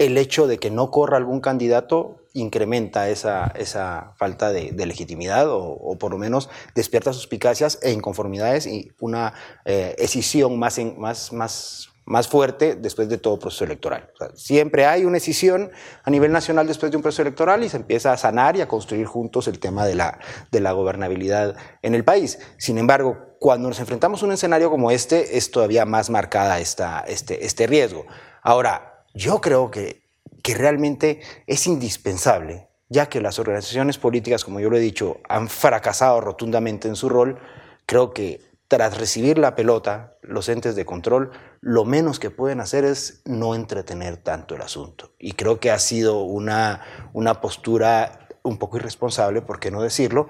[0.05, 5.95] el hecho de que no corra algún candidato incrementa esa, esa falta de, legitimidad o,
[5.99, 9.33] por lo menos despierta suspicacias e inconformidades y una
[9.65, 14.09] eh, escisión más, más, más, más fuerte después de todo proceso electoral.
[14.33, 15.71] siempre hay una escisión
[16.03, 18.67] a nivel nacional después de un proceso electoral y se empieza a sanar y a
[18.67, 20.19] construir juntos el tema de la,
[20.51, 22.39] de la gobernabilidad en el país.
[22.57, 27.01] Sin embargo, cuando nos enfrentamos a un escenario como este, es todavía más marcada esta,
[27.01, 28.05] este, este riesgo.
[28.41, 30.01] Ahora, yo creo que
[30.41, 35.49] que realmente es indispensable, ya que las organizaciones políticas, como yo lo he dicho, han
[35.49, 37.39] fracasado rotundamente en su rol,
[37.85, 42.85] creo que tras recibir la pelota, los entes de control, lo menos que pueden hacer
[42.85, 45.11] es no entretener tanto el asunto.
[45.19, 50.29] Y creo que ha sido una, una postura un poco irresponsable, por qué no decirlo,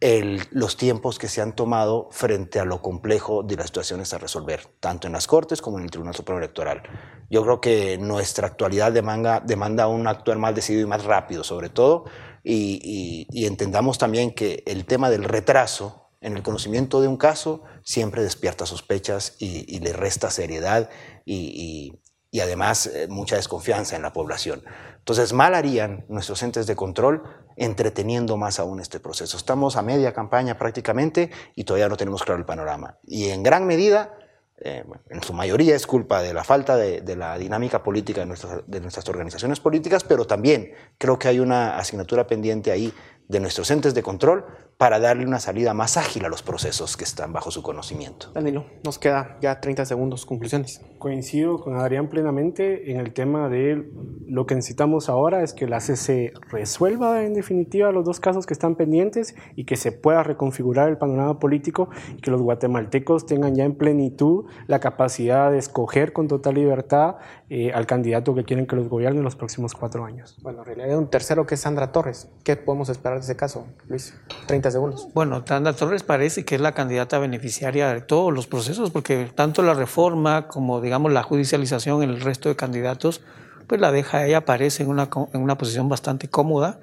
[0.00, 4.66] los tiempos que se han tomado frente a lo complejo de las situaciones a resolver,
[4.78, 6.82] tanto en las Cortes como en el Tribunal Supremo Electoral.
[7.30, 11.68] Yo creo que nuestra actualidad demanda, demanda un actuar más decidido y más rápido, sobre
[11.68, 12.04] todo,
[12.44, 18.22] y, entendamos también que el tema del retraso en el conocimiento de un caso siempre
[18.22, 20.90] despierta sospechas y, le resta seriedad
[21.24, 22.00] y,
[22.40, 24.62] además eh, mucha desconfianza en la población.
[24.98, 27.22] Entonces, mal harían nuestros entes de control
[27.56, 29.36] entreteniendo más aún este proceso.
[29.36, 32.98] Estamos a media campaña prácticamente y todavía no tenemos claro el panorama.
[33.04, 34.18] Y en gran medida,
[34.60, 38.62] eh, en su mayoría es culpa de la falta de, la dinámica política de nuestras,
[38.66, 42.92] de nuestras organizaciones políticas, pero también creo que hay una asignatura pendiente ahí
[43.28, 44.44] de nuestros entes de control
[44.78, 48.30] para darle una salida más ágil a los procesos que están bajo su conocimiento.
[48.32, 50.80] Danilo, nos queda ya 30 segundos, conclusiones.
[50.98, 53.90] Coincido con Adrián plenamente en el tema de
[54.28, 58.54] lo que necesitamos ahora es que la CC resuelva en definitiva los dos casos que
[58.54, 63.56] están pendientes y que se pueda reconfigurar el panorama político y que los guatemaltecos tengan
[63.56, 67.16] ya en plenitud la capacidad de escoger con total libertad
[67.50, 70.38] eh, al candidato que quieren que los gobierne en los próximos cuatro años.
[70.40, 72.28] Bueno, en realidad hay un tercero que es Sandra Torres.
[72.44, 74.14] ¿Qué podemos esperar de ese caso, Luis?
[74.46, 75.08] 30 segundos.
[75.14, 79.62] Bueno, Sandra Torres parece que es la candidata beneficiaria de todos los procesos, porque tanto
[79.62, 83.22] la reforma como, digamos, la judicialización en el resto de candidatos,
[83.66, 86.80] pues la deja ella, parece en una, en una posición bastante cómoda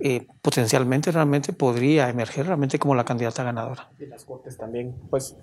[0.00, 3.90] eh, potencialmente realmente podría emerger realmente como la candidata ganadora.
[3.98, 5.36] Y las Cortes también, pues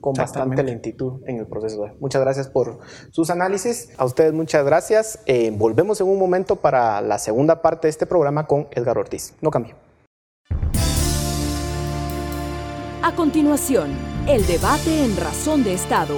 [0.00, 1.86] con bastante lentitud en el proceso.
[2.00, 2.80] Muchas gracias por
[3.12, 3.90] sus análisis.
[3.98, 5.20] A ustedes muchas gracias.
[5.26, 9.34] Eh, volvemos en un momento para la segunda parte de este programa con Edgar Ortiz.
[9.40, 9.76] No cambie.
[13.10, 13.90] A continuación,
[14.28, 16.14] el debate en Razón de Estado.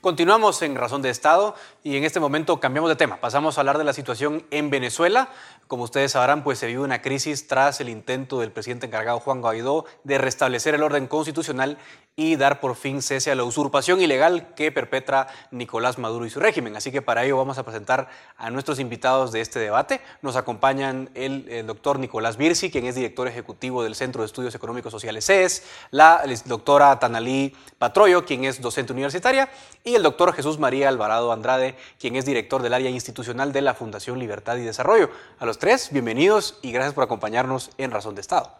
[0.00, 3.20] Continuamos en Razón de Estado y en este momento cambiamos de tema.
[3.20, 5.28] Pasamos a hablar de la situación en Venezuela
[5.70, 9.40] Como ustedes sabrán, pues se vive una crisis tras el intento del presidente encargado Juan
[9.40, 11.78] Guaidó de restablecer el orden constitucional
[12.16, 16.40] y dar por fin cese a la usurpación ilegal que perpetra Nicolás Maduro y su
[16.40, 16.74] régimen.
[16.74, 20.00] Así que para ello vamos a presentar a nuestros invitados de este debate.
[20.22, 24.90] Nos acompañan el, doctor Nicolás Birsi, quien es director ejecutivo del Centro de Estudios Económicos
[24.90, 29.48] Sociales CES, la doctora Tanalí Patroyo, quien es docente universitaria,
[29.84, 33.74] y el doctor Jesús María Alvarado Andrade, quien es director del área institucional de la
[33.74, 35.10] Fundación Libertad y Desarrollo.
[35.38, 38.50] A los tres, bienvenidos y gracias por acompañarnos en Razón de Estado.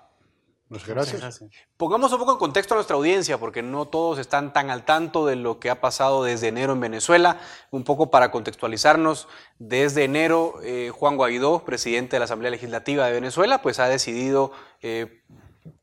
[0.69, 1.45] Muchas gracias.
[1.77, 5.27] Pongamos un poco en contexto a nuestra audiencia, porque no todos están tan al tanto
[5.27, 7.41] de lo que ha pasado desde enero en Venezuela.
[7.73, 9.27] Un poco para contextualizarnos,
[9.59, 14.53] desde enero eh, Juan Guaidó, presidente de la Asamblea Legislativa de Venezuela, pues ha decidido
[14.83, 15.25] eh,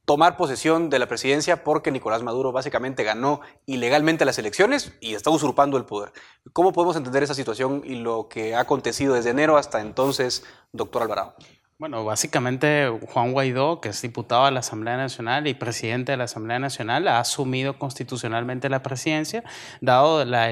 [0.07, 5.31] tomar posesión de la presidencia porque Nicolás Maduro básicamente ganó ilegalmente las elecciones y está
[5.31, 6.13] usurpando el poder.
[6.53, 11.01] ¿Cómo podemos entender esa situación y lo que ha acontecido desde enero hasta entonces, doctor
[11.01, 11.35] Alvarado?
[11.77, 16.23] Bueno, básicamente Juan Guaidó, que es diputado de la Asamblea Nacional y presidente de la
[16.23, 19.43] Asamblea Nacional, ha asumido constitucionalmente la presidencia,
[19.81, 20.49] dado la,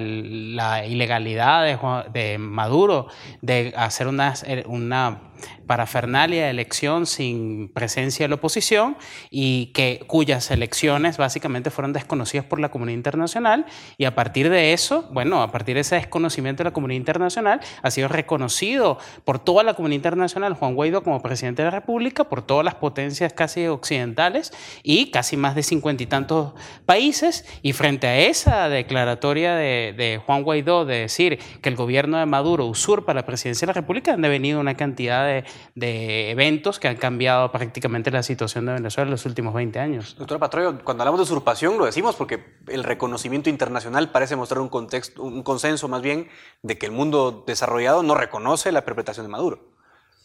[0.85, 3.07] ilegalidad de, de, Maduro
[3.41, 4.33] de hacer una,
[4.67, 5.21] una
[5.67, 8.97] parafernalia de elección sin presencia de la oposición
[9.29, 13.65] y que, cuyas elecciones básicamente fueron desconocidas por la comunidad internacional
[13.97, 17.59] y a partir de eso, bueno, a partir de ese desconocimiento de la comunidad internacional,
[17.81, 22.25] ha sido reconocido por toda la comunidad internacional Juan Guaidó como presidente de la República,
[22.25, 24.51] por todas las potencias casi occidentales
[24.83, 26.53] y casi más de cincuenta y tantos
[26.85, 32.25] países y frente a esa declaratoria de, Juan Guaidó de decir que el gobierno de
[32.25, 35.35] Maduro usurpa la presidencia de la República, han devenido una cantidad de
[35.75, 40.15] de, eventos que han cambiado prácticamente la situación de Venezuela en los últimos 20 años.
[40.17, 44.69] Doctora Patroyo, cuando hablamos de usurpación lo decimos porque el reconocimiento internacional parece mostrar un,
[44.69, 46.29] contexto, un consenso más bien
[46.61, 49.74] de que el mundo desarrollado no reconoce la perpetración de Maduro.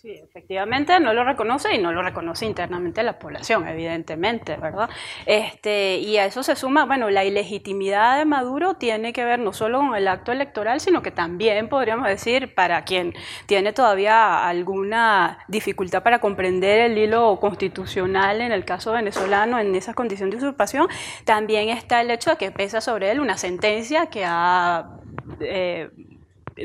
[0.00, 4.88] Sí, efectivamente no lo reconoce y no lo reconoce internamente la población, evidentemente, ¿verdad?
[5.26, 9.52] Este, y a eso se suma, bueno, la ilegitimidad de Maduro tiene que ver no
[9.52, 13.12] solo con el acto electoral, sino que también podríamos decir, para quien
[13.44, 19.94] tiene todavía alguna dificultad para comprender el hilo constitucional en el caso venezolano en esas
[19.94, 20.88] condiciones de usurpación,
[21.26, 24.92] también está el hecho de que pesa sobre él una sentencia que ha...
[25.40, 25.90] Eh,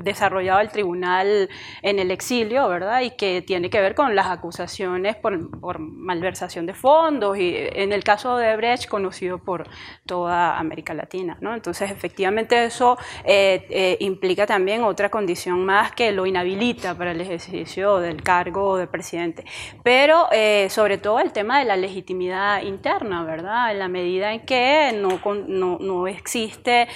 [0.04, 1.50] desarrollado el tribunal
[1.82, 3.02] en el exilio, ¿verdad?
[3.02, 8.04] Y que tiene que ver con las acusaciones por, malversación de fondos y en el
[8.04, 9.68] caso de Brecht conocido por
[10.06, 11.54] toda América Latina, ¿no?
[11.54, 17.22] Entonces, efectivamente eso eh, eh, implica también otra condición más que lo inhabilita para el
[17.22, 19.46] ejercicio del cargo de presidente.
[19.84, 23.72] Pero eh, sobre todo el tema de la legitimidad interna, ¿verdad?
[23.72, 26.88] En la medida en que no, no, no existe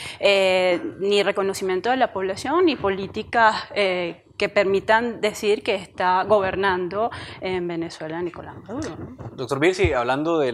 [0.99, 7.67] ni reconocimiento de la población ni políticas eh, que permitan decir que está gobernando en
[7.67, 8.97] Venezuela Nicolás Maduro.
[9.36, 10.49] Doctor Birsi, hablando de,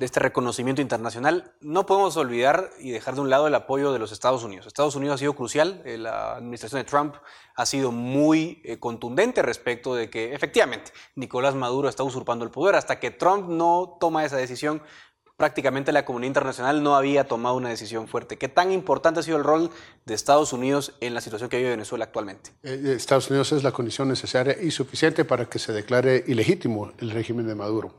[0.00, 4.10] este reconocimiento internacional, no podemos olvidar y dejar de un lado el apoyo de los
[4.10, 4.66] Estados Unidos.
[4.66, 7.14] Estados Unidos ha sido crucial, eh, la administración de Trump
[7.54, 12.74] ha sido muy eh, contundente respecto de que efectivamente Nicolás Maduro está usurpando el poder.
[12.74, 14.82] Hasta que Trump no toma esa decisión,
[15.38, 18.36] prácticamente la comunidad internacional no había tomado una decisión fuerte.
[18.36, 19.70] ¿Qué tan importante ha sido el rol
[20.04, 22.50] de Estados Unidos en la situación que vive Venezuela actualmente?
[22.64, 26.92] Eh, eh, Estados Unidos es la condición necesaria y suficiente para que se declare ilegítimo
[26.98, 27.94] el régimen de Maduro.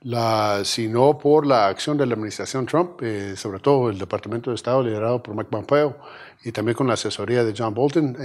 [0.00, 4.48] La, si no por la acción de la administración Trump, eh, sobre todo el Departamento
[4.48, 5.98] de Estado liderado por Mike Pompeo
[6.42, 8.16] y también con la asesoría de John Bolton,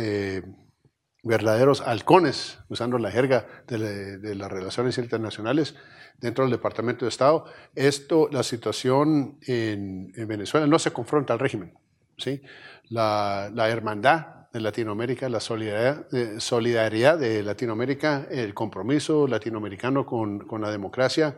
[1.24, 5.76] verdaderos halcones, usando la jerga de, las relaciones internacionales
[6.20, 7.46] dentro del Departamento de Estado.
[7.76, 11.74] Esto, la situación en, Venezuela no se confronta al régimen.
[12.18, 12.42] ¿sí?
[12.90, 21.38] La, hermandad de Latinoamérica, la solidaridad, eh, de Latinoamérica, el compromiso latinoamericano con, la democracia,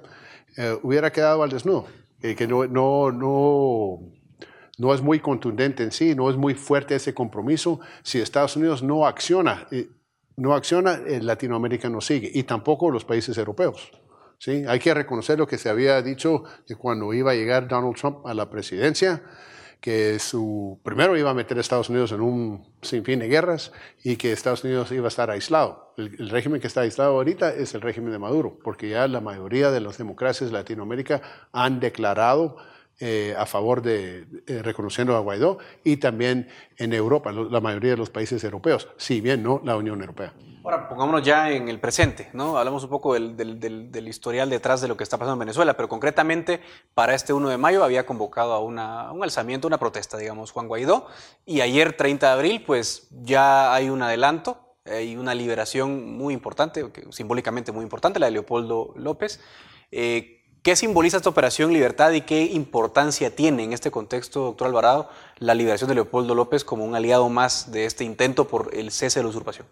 [0.58, 1.88] eh, hubiera quedado al desnudo.
[2.22, 4.00] que no, no, no
[4.78, 7.80] no es muy contundente en sí, no es muy fuerte ese compromiso.
[8.04, 9.90] Si Estados Unidos no acciona, eh,
[10.38, 13.92] no acciona, eh, Latinoamérica no sigue y tampoco los países europeos.
[14.48, 18.26] Hay que reconocer lo que se había dicho de cuando iba a llegar Donald Trump
[18.28, 19.24] a la presidencia,
[19.82, 23.72] que su primero iba a meter a Estados Unidos en un sinfín de guerras
[24.04, 25.94] y que Estados Unidos iba a estar aislado.
[25.98, 29.22] El, el, régimen que está aislado ahorita es el régimen de Maduro, porque ya la
[29.22, 32.58] mayoría de las democracias de Latinoamérica han declarado
[33.00, 37.98] eh, a favor de eh, reconociendo a Guaidó y también en Europa, la mayoría de
[37.98, 40.34] los países europeos, si bien no la Unión Europea.
[40.64, 42.58] Ahora, pongámonos ya en el presente, ¿no?
[42.58, 45.90] Hablamos un poco del, del, historial detrás de lo que está pasando en Venezuela, pero
[45.90, 46.62] concretamente
[46.94, 50.68] para este 1 de mayo había convocado a una, un alzamiento, una protesta, digamos, Juan
[50.68, 51.06] Guaidó,
[51.46, 56.90] y ayer, 30 de abril, pues ya hay un adelanto Hay una liberación muy importante,
[57.10, 59.42] simbólicamente muy importante, la de Leopoldo López.
[59.92, 65.08] Eh, ¿Qué simboliza esta operación Libertad y qué importancia tiene en este contexto, doctor Alvarado,
[65.38, 69.20] la liberación de Leopoldo López como un aliado más de este intento por el cese
[69.20, 69.68] de la usurpación?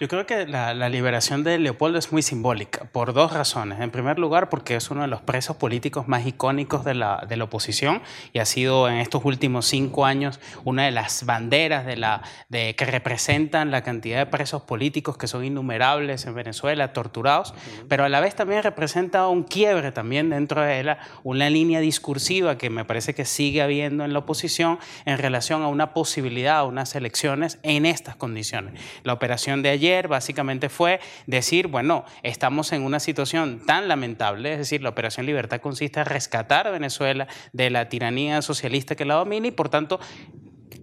[0.00, 3.80] Yo creo que la, liberación de Leopoldo es muy simbólica, por dos razones.
[3.80, 7.36] En primer lugar, porque es uno de los presos políticos más icónicos de la, de
[7.36, 8.00] la oposición
[8.32, 12.76] y ha sido en estos últimos cinco años una de las banderas de la, de,
[12.76, 17.52] que representan la cantidad de presos políticos que son innumerables en Venezuela, torturados,
[17.88, 22.56] pero a la vez también representa un quiebre también dentro de la, una línea discursiva
[22.56, 26.64] que me parece que sigue habiendo en la oposición en relación a una posibilidad, a
[26.64, 28.80] unas elecciones en estas condiciones.
[29.02, 34.58] La operación de ayer básicamente fue decir, bueno, estamos en una situación tan lamentable, es
[34.58, 39.14] decir, la Operación Libertad consiste en rescatar a Venezuela de la tiranía socialista que la
[39.14, 39.98] domina y por tanto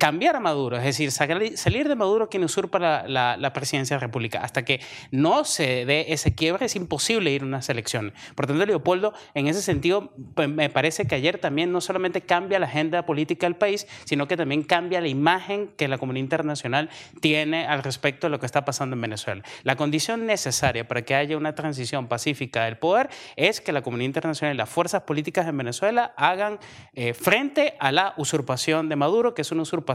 [0.05, 4.41] cambiar a Maduro, es decir, salir de Maduro quien usurpa la, presidencia de la República.
[4.41, 8.13] Hasta que no se dé ese quiebre es imposible ir a una selección.
[8.35, 12.59] Por tanto, Leopoldo, en ese sentido, pues, me parece que ayer también no solamente cambia
[12.59, 16.91] la agenda política del país, sino que también cambia la imagen que la comunidad internacional
[17.19, 19.41] tiene al respecto de lo que está pasando en Venezuela.
[19.63, 24.05] La condición necesaria para que haya una transición pacífica del poder es que la comunidad
[24.05, 26.59] internacional y las fuerzas políticas en Venezuela hagan
[26.93, 29.94] eh, frente a la usurpación de Maduro, que es una usurpación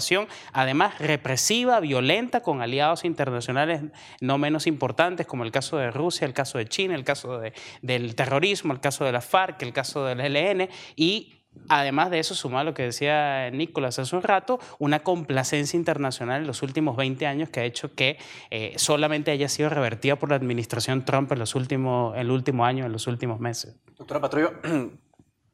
[0.52, 3.82] además represiva, violenta, con aliados internacionales
[4.20, 7.40] no menos importantes, como el caso de Rusia, el caso de China, el caso
[7.82, 11.34] del terrorismo, el caso de la FARC, el caso del ELN, y
[11.68, 16.46] Además de eso, suma lo que decía Nicolás hace un rato, una complacencia internacional en
[16.46, 18.18] los últimos 20 años que ha hecho que
[18.50, 22.86] eh, solamente haya sido revertida por la administración Trump en los últimos, el último año,
[22.86, 23.76] en los últimos meses.
[23.98, 24.52] Doctora Patrullo,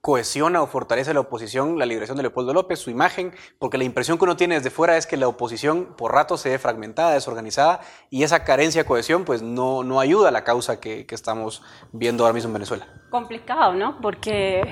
[0.07, 4.19] cohesiona o fortalece la oposición la liberación de Leopoldo López, su imagen, porque la impresión
[4.19, 7.81] que uno tiene desde fuera es que la oposición por rato se ve fragmentada, desorganizada,
[8.09, 11.61] y esa carencia de cohesión pues no, no ayuda a la causa que, que estamos
[11.91, 12.87] viendo ahora mismo en Venezuela.
[13.11, 14.01] Complicado, ¿no?
[14.01, 14.63] Porque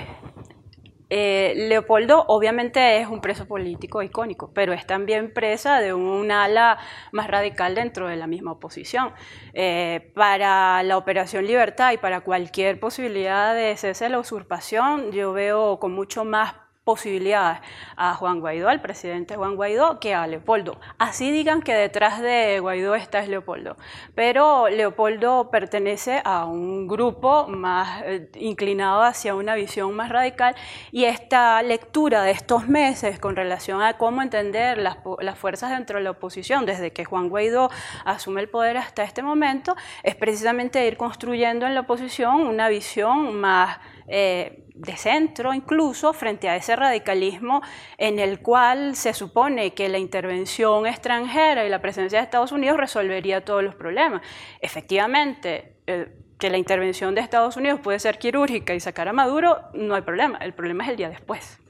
[1.17, 6.77] eh, Leopoldo obviamente es un preso político icónico, pero es también presa de un ala
[7.13, 9.13] más radical dentro de la misma oposición.
[9.53, 15.33] Eh, para la Operación Libertad y para cualquier posibilidad de cese de la usurpación, yo
[15.33, 17.61] veo con mucho más posibilidades
[17.97, 20.79] a Juan Guaidó, al presidente Juan Guaidó, que a Leopoldo.
[20.99, 23.77] Así digan que detrás de Guaidó está es Leopoldo.
[24.15, 30.55] Pero Leopoldo pertenece a un grupo más eh, inclinado hacia una visión más radical
[30.93, 35.99] y esta lectura de estos meses con relación a cómo entender las, las fuerzas dentro
[35.99, 37.71] de la oposición desde que Juan Guaidó
[38.05, 43.41] asume el poder hasta este momento es precisamente ir construyendo en la oposición una visión
[43.41, 47.63] más eh, de centro incluso frente a ese radicalismo
[47.97, 52.77] en el cual se supone que la intervención extranjera y la presencia de Estados Unidos
[52.77, 54.23] resolvería todos los problemas.
[54.61, 59.61] Efectivamente, eh, que la intervención de Estados Unidos puede ser quirúrgica y sacar a Maduro,
[59.73, 61.64] no hay problema, el problema es el día después.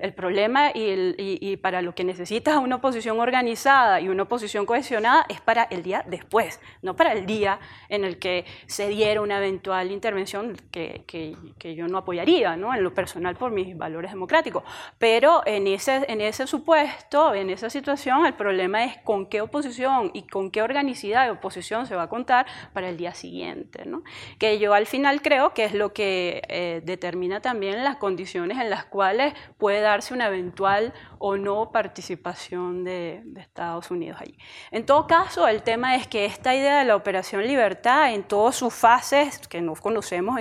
[0.00, 5.40] El problema y, para lo que necesitas una oposición organizada y una oposición cohesionada es
[5.40, 7.58] para el día después, no para el día
[7.88, 12.74] en el que se diera una eventual intervención que, que, yo no apoyaría, ¿no?
[12.74, 14.62] en lo personal por mis valores democráticos.
[14.98, 20.10] Pero en ese, en ese supuesto, en esa situación, el problema es con qué oposición
[20.14, 23.84] y con qué organicidad de oposición se va a contar para el día siguiente.
[23.84, 24.02] ¿no?
[24.38, 28.70] Que yo al final creo que es lo que eh, determina también las condiciones en
[28.70, 34.36] las cuales puede darse una eventual o no participación de, Estados Unidos allí.
[34.70, 38.56] En todo caso, el tema es que esta idea de la Operación Libertad en todas
[38.56, 40.40] sus fases, que no conocemos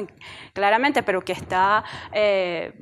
[0.54, 1.84] claramente, pero que está...
[2.12, 2.74] Eh,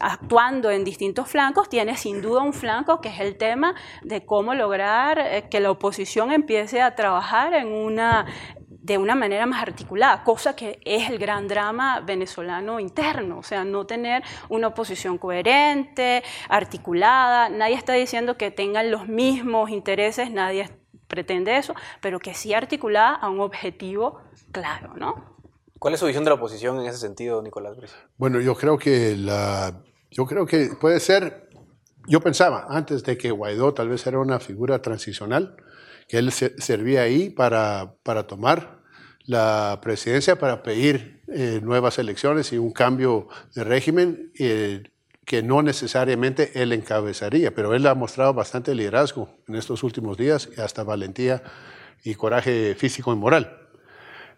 [0.00, 4.54] actuando en distintos flancos, tiene sin duda un flanco que es el tema de cómo
[4.54, 8.26] lograr eh, que la oposición empiece a trabajar en una
[8.82, 13.64] de una manera más articulada, cosa que es el gran drama venezolano interno, o sea,
[13.64, 20.68] no tener una oposición coherente, articulada, nadie está diciendo que tengan los mismos intereses, nadie
[21.06, 25.36] pretende eso, pero que sí articulada a un objetivo claro, ¿no?
[25.78, 27.94] ¿Cuál es su visión de la oposición en ese sentido, Nicolás Brice?
[28.16, 31.48] Bueno, yo creo que la, yo creo que puede ser,
[32.08, 35.56] yo pensaba antes de que Guaidó tal vez era una figura transicional,
[36.12, 38.82] que él servía ahí para, para tomar
[39.24, 44.82] la presidencia, para pedir eh, nuevas elecciones y un cambio de régimen eh,
[45.24, 50.50] que no necesariamente él encabezaría, pero él ha mostrado bastante liderazgo en estos últimos días,
[50.58, 51.42] hasta valentía
[52.04, 53.61] y coraje físico y moral.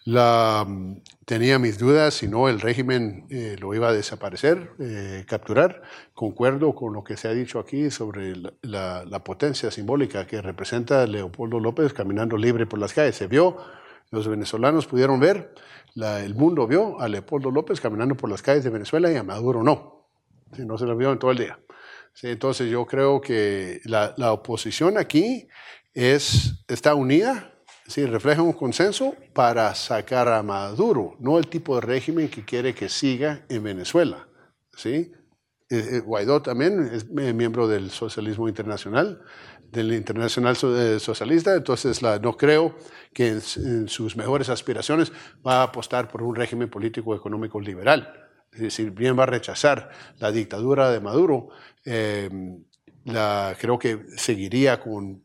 [0.05, 5.25] La, mm, tenía mis dudas si no el régimen eh, lo iba a desaparecer, eh,
[5.27, 5.83] capturar.
[6.13, 11.07] Concuerdo con lo que se ha dicho aquí sobre la, la, potencia simbólica que representa
[11.07, 13.17] Leopoldo López caminando libre por las calles.
[13.17, 13.57] Se vio,
[14.11, 15.55] los venezolanos pudieron ver,
[15.97, 19.63] el mundo vio a Leopoldo López caminando por las calles de Venezuela y a Maduro
[19.63, 20.09] no.
[20.55, 21.59] Si no se lo vio en todo el día.
[22.13, 25.49] Sí, entonces yo creo que la, la oposición aquí
[25.95, 27.54] es, está unida
[27.87, 32.75] Sí, refleja un consenso para sacar a Maduro, no el tipo de régimen que quiere
[32.75, 34.27] que siga en Venezuela.
[34.75, 35.13] ¿sí?
[35.69, 39.21] Eh, eh, Guaidó también es miembro del socialismo internacional,
[39.71, 42.75] del internacional eh, socialista, entonces la, no creo
[43.13, 45.13] que en, sus mejores aspiraciones
[45.47, 48.31] va a apostar por un régimen político económico liberal.
[48.53, 51.49] Es decir, bien va a rechazar la dictadura de Maduro,
[53.05, 55.24] la, creo que seguiría con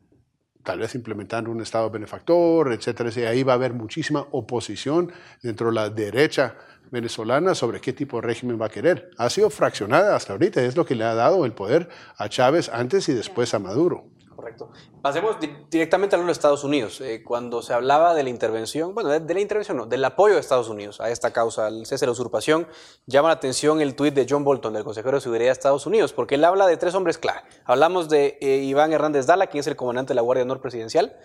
[0.63, 3.09] tal vez implementando un Estado benefactor, etcétera.
[3.15, 6.55] Y ahí va a haber muchísima oposición dentro de la derecha
[6.91, 9.11] venezolana sobre qué tipo de régimen va a querer.
[9.17, 12.69] Ha sido fraccionada hasta ahorita, es lo que le ha dado el poder a Chávez
[12.69, 14.05] antes y después a Maduro.
[14.39, 14.69] Correcto.
[15.01, 15.35] Pasemos
[15.69, 17.01] directamente a los Estados Unidos.
[17.01, 20.39] Eh, cuando se hablaba de la intervención, bueno, de, la intervención no, del apoyo de
[20.39, 22.65] Estados Unidos a esta causa, al cese de la usurpación,
[23.05, 26.13] llama la atención el tuit de John Bolton, del consejero de seguridad de Estados Unidos,
[26.13, 27.41] porque él habla de tres hombres clave.
[27.65, 31.17] Hablamos de eh, Iván Hernández Dala, quien es el comandante de la Guardia Honor Presidencial,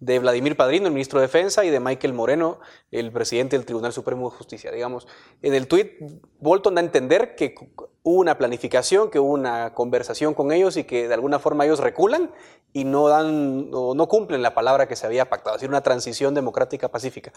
[0.00, 2.58] de Vladimir Padrino, el ministro de Defensa, y de Michael Moreno,
[2.90, 4.72] el presidente del Tribunal Supremo de Justicia.
[4.72, 5.06] Digamos,
[5.42, 5.92] en el tuit,
[6.40, 7.54] Bolton da a entender que
[8.02, 11.80] hubo una planificación, que hubo una conversación con ellos y que de alguna forma ellos
[11.80, 12.30] reculan
[12.72, 15.82] y no dan o no cumplen la palabra que se había pactado, es decir, una
[15.82, 17.32] transición democrática pacífica.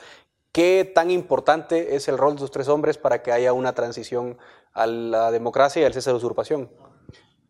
[0.51, 4.37] ¿Qué tan importante es el rol de los tres hombres para que haya una transición
[4.73, 6.69] a la democracia y al cese de la usurpación?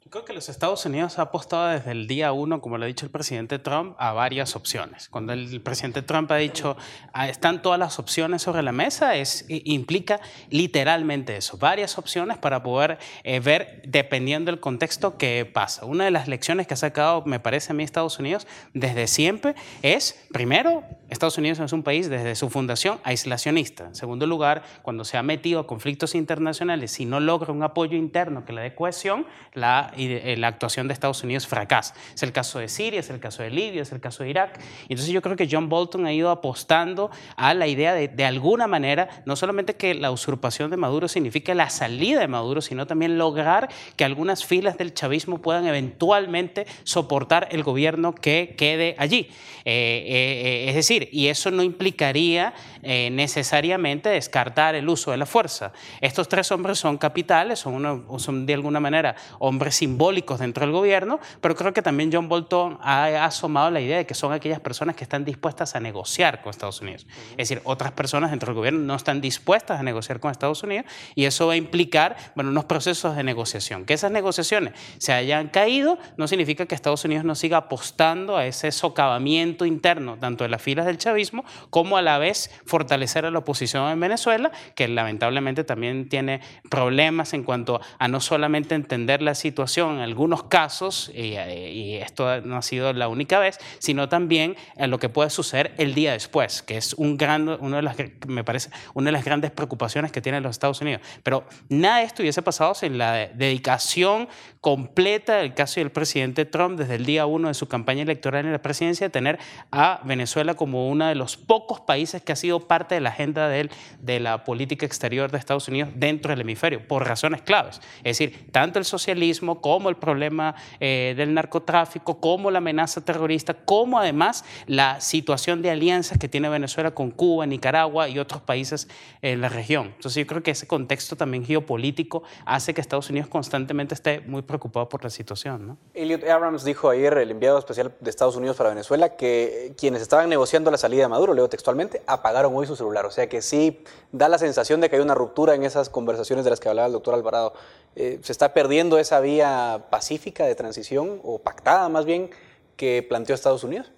[0.09, 3.05] Creo que los Estados Unidos ha apostado desde el día uno, como lo ha dicho
[3.05, 5.09] el presidente Trump, a varias opciones.
[5.09, 6.77] Cuando el presidente Trump ha dicho
[7.11, 10.19] ah, están todas las opciones sobre la mesa, es, implica
[10.51, 15.85] literalmente eso, varias opciones para poder eh, ver, dependiendo del contexto, qué pasa.
[15.85, 19.55] Una de las lecciones que ha sacado, me parece a mí, Estados Unidos desde siempre
[19.81, 23.85] es, primero, Estados Unidos es un país desde su fundación aislacionista.
[23.85, 27.97] En segundo lugar, cuando se ha metido a conflictos internacionales y no logra un apoyo
[27.97, 31.93] interno que le dé cohesión, la eh, la actuación de Estados Unidos fracasa.
[32.13, 34.59] Es el caso de Siria, es el caso de Libia, es el caso de Irak.
[34.83, 38.67] Entonces yo creo que John Bolton ha ido apostando a la idea de, de alguna
[38.67, 43.17] manera, no solamente que la usurpación de Maduro signifique la salida de Maduro, sino también
[43.17, 49.29] lograr que algunas filas del chavismo puedan eventualmente soportar el gobierno que quede allí.
[49.67, 52.53] Eh, eh, es decir, y eso no implicaría
[52.85, 55.71] necesariamente descartar el uso de la fuerza.
[56.01, 61.19] Estos tres hombres son capitales, son, son de alguna manera hombres simbólicos dentro del gobierno,
[61.41, 64.95] pero creo que también John Bolton ha asomado la idea de que son aquellas personas
[64.95, 67.07] que están dispuestas a negociar con Estados Unidos.
[67.31, 70.85] Es decir, otras personas dentro del gobierno no están dispuestas a negociar con Estados Unidos
[71.15, 73.85] y eso va a implicar bueno, unos procesos de negociación.
[73.85, 78.45] Que esas negociaciones se hayan caído no significa que Estados Unidos no siga apostando a
[78.45, 83.31] ese socavamiento interno, tanto de las filas del chavismo como a la vez fortalecer a
[83.31, 89.21] la oposición en Venezuela, que lamentablemente también tiene problemas en cuanto a no solamente entender
[89.21, 94.57] la situación, en algunos casos, y, esto no ha sido la única vez, sino también
[94.75, 97.95] en lo que puede suceder el día después, que es un gran, uno de las,
[98.27, 101.01] me parece, una de las grandes preocupaciones que tienen los Estados Unidos.
[101.23, 104.27] Pero nada de esto hubiese pasado sin la dedicación
[104.59, 108.51] completa del caso del presidente Trump desde el día uno de su campaña electoral en
[108.51, 109.39] la presidencia, de tener
[109.71, 113.47] a Venezuela como uno de los pocos países que ha sido parte de la agenda
[113.47, 117.81] de, de la política exterior de Estados Unidos dentro del hemisferio, por razones claves.
[118.03, 123.53] Es decir, tanto el socialismo como el problema eh, del narcotráfico, como la amenaza terrorista,
[123.53, 128.87] como además la situación de alianzas que tiene Venezuela con Cuba, Nicaragua y otros países
[129.21, 129.87] en la región.
[129.95, 134.41] Entonces yo creo que ese contexto también geopolítico hace que Estados Unidos constantemente esté muy
[134.41, 135.67] preocupado por la situación.
[135.67, 135.77] ¿no?
[135.93, 140.29] Elliot Abrams dijo ayer, el enviado especial de Estados Unidos para Venezuela, que quienes estaban
[140.29, 143.05] negociando la salida de Maduro, leo textualmente, apagaron hoy su celular.
[143.05, 146.45] O sea que sí da la sensación de que hay una ruptura en esas conversaciones
[146.45, 147.53] de las que hablaba el doctor Alvarado.
[147.95, 152.29] Eh, se está perdiendo esa vía pacífica de transición, o pactada más bien,
[152.75, 153.91] que planteó Estados Unidos?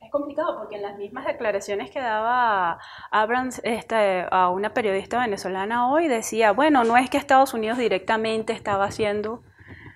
[0.00, 2.78] Es complicado porque en las mismas declaraciones que daba
[3.10, 8.52] Abrams este, a una periodista venezolana hoy decía, bueno, no es que Estados Unidos directamente
[8.52, 9.42] estaba haciendo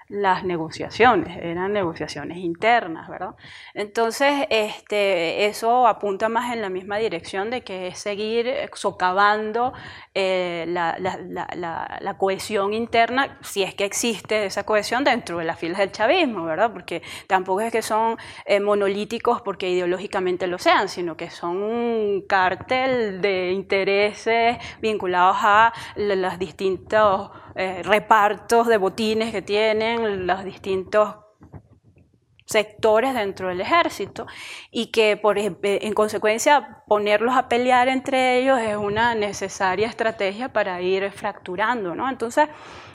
[0.08, 3.34] las negociaciones, eran negociaciones internas, ¿verdad?
[3.74, 9.72] Entonces, este, eso apunta más en la misma dirección de que es seguir socavando
[10.14, 15.78] eh, la, la, cohesión interna, si es que existe esa cohesión dentro de las filas
[15.78, 16.72] del chavismo, ¿verdad?
[16.72, 22.24] Porque tampoco es que son eh, monolíticos porque ideológicamente lo sean, sino que son un
[22.26, 31.16] cártel de intereses vinculados a los distintos eh, repartos de botines que tienen los distintos
[32.48, 34.26] sectores dentro del ejército
[34.70, 40.80] y que por, en consecuencia ponerlos a pelear entre ellos es una necesaria estrategia para
[40.80, 41.94] ir fracturando.
[41.94, 42.08] ¿no?
[42.08, 42.48] Entonces,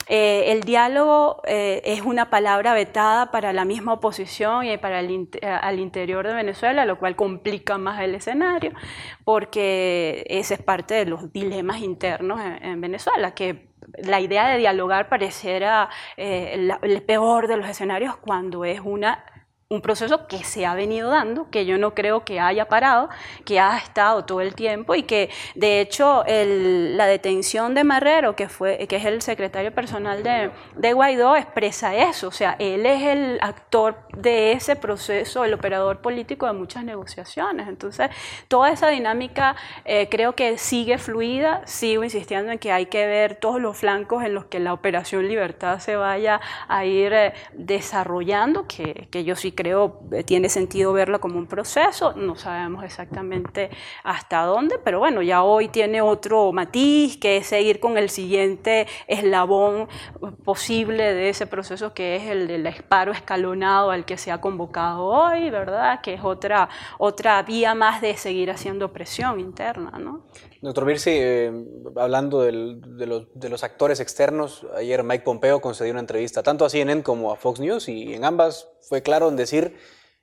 [0.08, 5.78] eh, el diálogo eh, es una palabra vetada para la misma oposición y para el
[5.78, 8.72] interior de Venezuela, lo cual complica más el escenario,
[9.24, 14.58] porque ese es parte de los dilemas internos en, en Venezuela, que la idea de
[14.58, 19.24] dialogar pareciera eh, el peor de los escenarios cuando es una
[19.68, 23.08] un proceso que se ha venido dando, que yo no creo que haya parado,
[23.44, 28.48] que ha estado todo el tiempo y que de hecho la detención de Marrero, que,
[28.48, 33.02] fue, que es el secretario personal de, de, Guaidó, expresa eso, o sea, él es
[33.02, 37.68] el actor de ese proceso, el operador político de muchas negociaciones.
[37.68, 38.10] Entonces,
[38.48, 43.36] toda esa dinámica eh, creo que sigue fluida, sigo insistiendo en que hay que ver
[43.36, 48.66] todos los flancos en los que la operación Libertad se vaya a ir eh, desarrollando,
[48.66, 53.70] que, que yo sí creo eh, tiene sentido verlo como un proceso, no sabemos exactamente
[54.02, 58.86] hasta dónde, pero bueno, ya hoy tiene otro matiz, que es seguir con el siguiente
[59.06, 59.88] eslabón
[60.44, 65.04] posible de ese proceso, que es el del paro escalonado al que se ha convocado
[65.04, 66.00] hoy, ¿verdad?
[66.00, 70.22] Que es otra, otra vía más de seguir haciendo presión interna, ¿no?
[70.64, 71.52] Doctor Birsi, eh,
[71.96, 77.30] hablando de, los, actores externos, ayer Mike Pompeo concedió una entrevista tanto a CNN como
[77.30, 79.76] a Fox News y en ambas fue claro en decir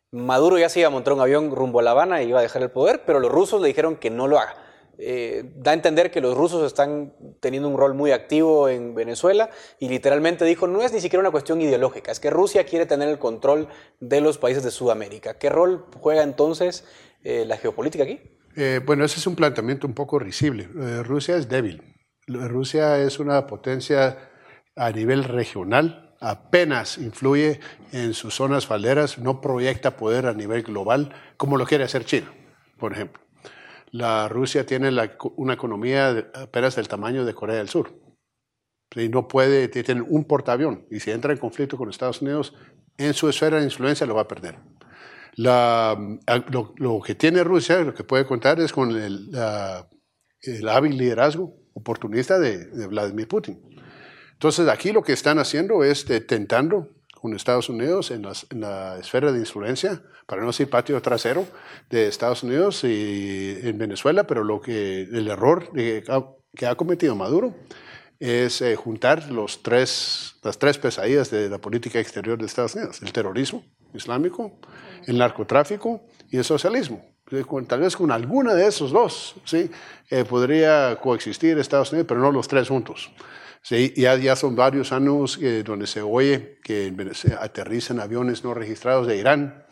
[0.10, 2.42] Maduro ya se iba a montar un avión rumbo a La Habana y iba a
[2.42, 4.56] dejar el poder, pero los rusos le dijeron que no lo haga.
[4.98, 9.52] Eh, da a entender que los rusos están teniendo un rol muy activo en Venezuela
[9.78, 13.10] y literalmente dijo, no es ni siquiera una cuestión ideológica, es que Rusia quiere tener
[13.10, 13.68] el control
[14.00, 15.38] de los países de Sudamérica.
[15.38, 16.84] ¿Qué rol juega entonces
[17.24, 18.41] eh, la geopolítica aquí?
[18.56, 20.70] Eh, bueno, ese es un planteamiento un poco risible.
[20.78, 21.82] Eh, Rusia es débil.
[22.28, 24.30] Rusia es una potencia
[24.76, 27.60] a nivel regional, apenas influye
[27.92, 32.32] en sus zonas falderas, no proyecta poder a nivel global como lo quiere hacer China,
[32.78, 33.22] por ejemplo.
[33.92, 34.90] La Rusia tiene
[35.36, 37.94] una economía apenas del tamaño de Corea del Sur.
[38.96, 42.54] Y no puede, tiene un portaavión y si entra en conflicto con Estados Unidos,
[42.98, 44.60] en su esfera de influencia lo va a perder.
[45.36, 45.98] La,
[46.50, 49.30] lo, que tiene Rusia, lo que puede contar es con el,
[50.42, 53.62] el hábil liderazgo oportunista de, Vladimir Putin.
[54.34, 58.24] Entonces aquí lo que están haciendo es tentando con Estados Unidos en,
[58.60, 61.46] la esfera de influencia, para no decir patio trasero
[61.90, 67.56] de Estados Unidos y en Venezuela, pero lo que el error que ha cometido Maduro
[68.20, 73.02] es eh, juntar los tres, las tres pesadillas de la política exterior de Estados Unidos,
[73.02, 73.64] el terrorismo
[73.94, 74.60] islámico,
[75.06, 77.04] el narcotráfico y el socialismo.
[77.68, 79.72] Tal vez con alguna de esos dos ¿sí?
[80.10, 83.10] Eh, podría coexistir Estados Unidos, pero no los tres juntos.
[83.70, 86.94] Ya, ya son varios años eh, donde se oye que
[87.40, 89.66] aterrizan aviones no registrados de Irán,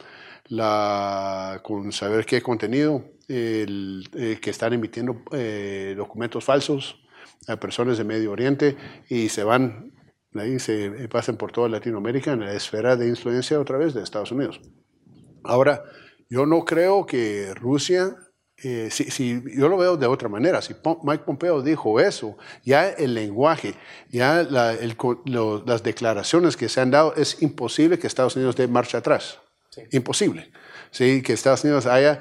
[1.63, 5.23] con saber qué contenido, que están emitiendo
[5.97, 6.99] documentos falsos,
[7.47, 9.91] a personas de Medio Oriente y se van,
[10.39, 14.31] ahí se pasan por toda Latinoamérica en la esfera de influencia otra vez de Estados
[14.31, 14.61] Unidos.
[15.43, 15.83] Ahora,
[16.29, 18.15] yo no creo que Rusia,
[18.57, 23.13] eh, si, yo lo veo de otra manera, si Mike Pompeo dijo eso, ya el
[23.13, 23.75] lenguaje,
[24.09, 29.39] ya las declaraciones que se han dado, es imposible que Estados Unidos dé marcha atrás.
[29.91, 30.51] Imposible.
[30.91, 31.21] ¿Sí?
[31.21, 32.19] Que Estados Unidos haya...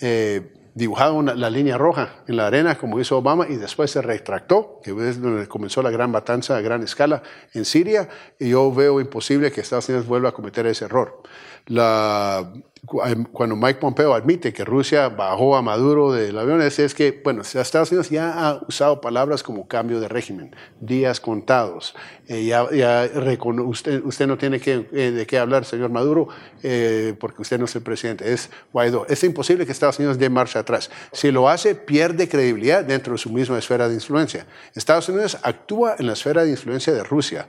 [0.00, 4.80] Eh, dibujado la línea roja en la arena, como hizo Obama, y después se retractó,
[4.82, 8.08] que es donde comenzó la gran matanza a gran escala en Siria,
[8.38, 11.22] y yo veo imposible que Estados Unidos vuelva a cometer ese error.
[11.66, 12.52] La,
[12.84, 17.92] cuando Mike Pompeo admite que Rusia bajó a Maduro del avión, es, que, bueno, Estados
[17.92, 21.94] Unidos ya ha usado palabras como cambio de régimen, días contados.
[22.26, 26.28] Eh, ya, usted, usted, no tiene que, eh, de qué hablar, señor Maduro,
[26.64, 29.06] eh, porque usted no es el presidente, es Guaidó.
[29.08, 30.90] Es imposible que Estados Unidos dé marcha atrás.
[31.12, 34.44] Si lo hace, pierde credibilidad dentro de su misma esfera de influencia.
[34.74, 37.46] Estados Unidos actúa en la esfera de influencia de Rusia.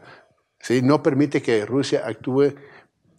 [0.59, 0.84] ¿sí?
[0.84, 2.53] No permite que Rusia actúe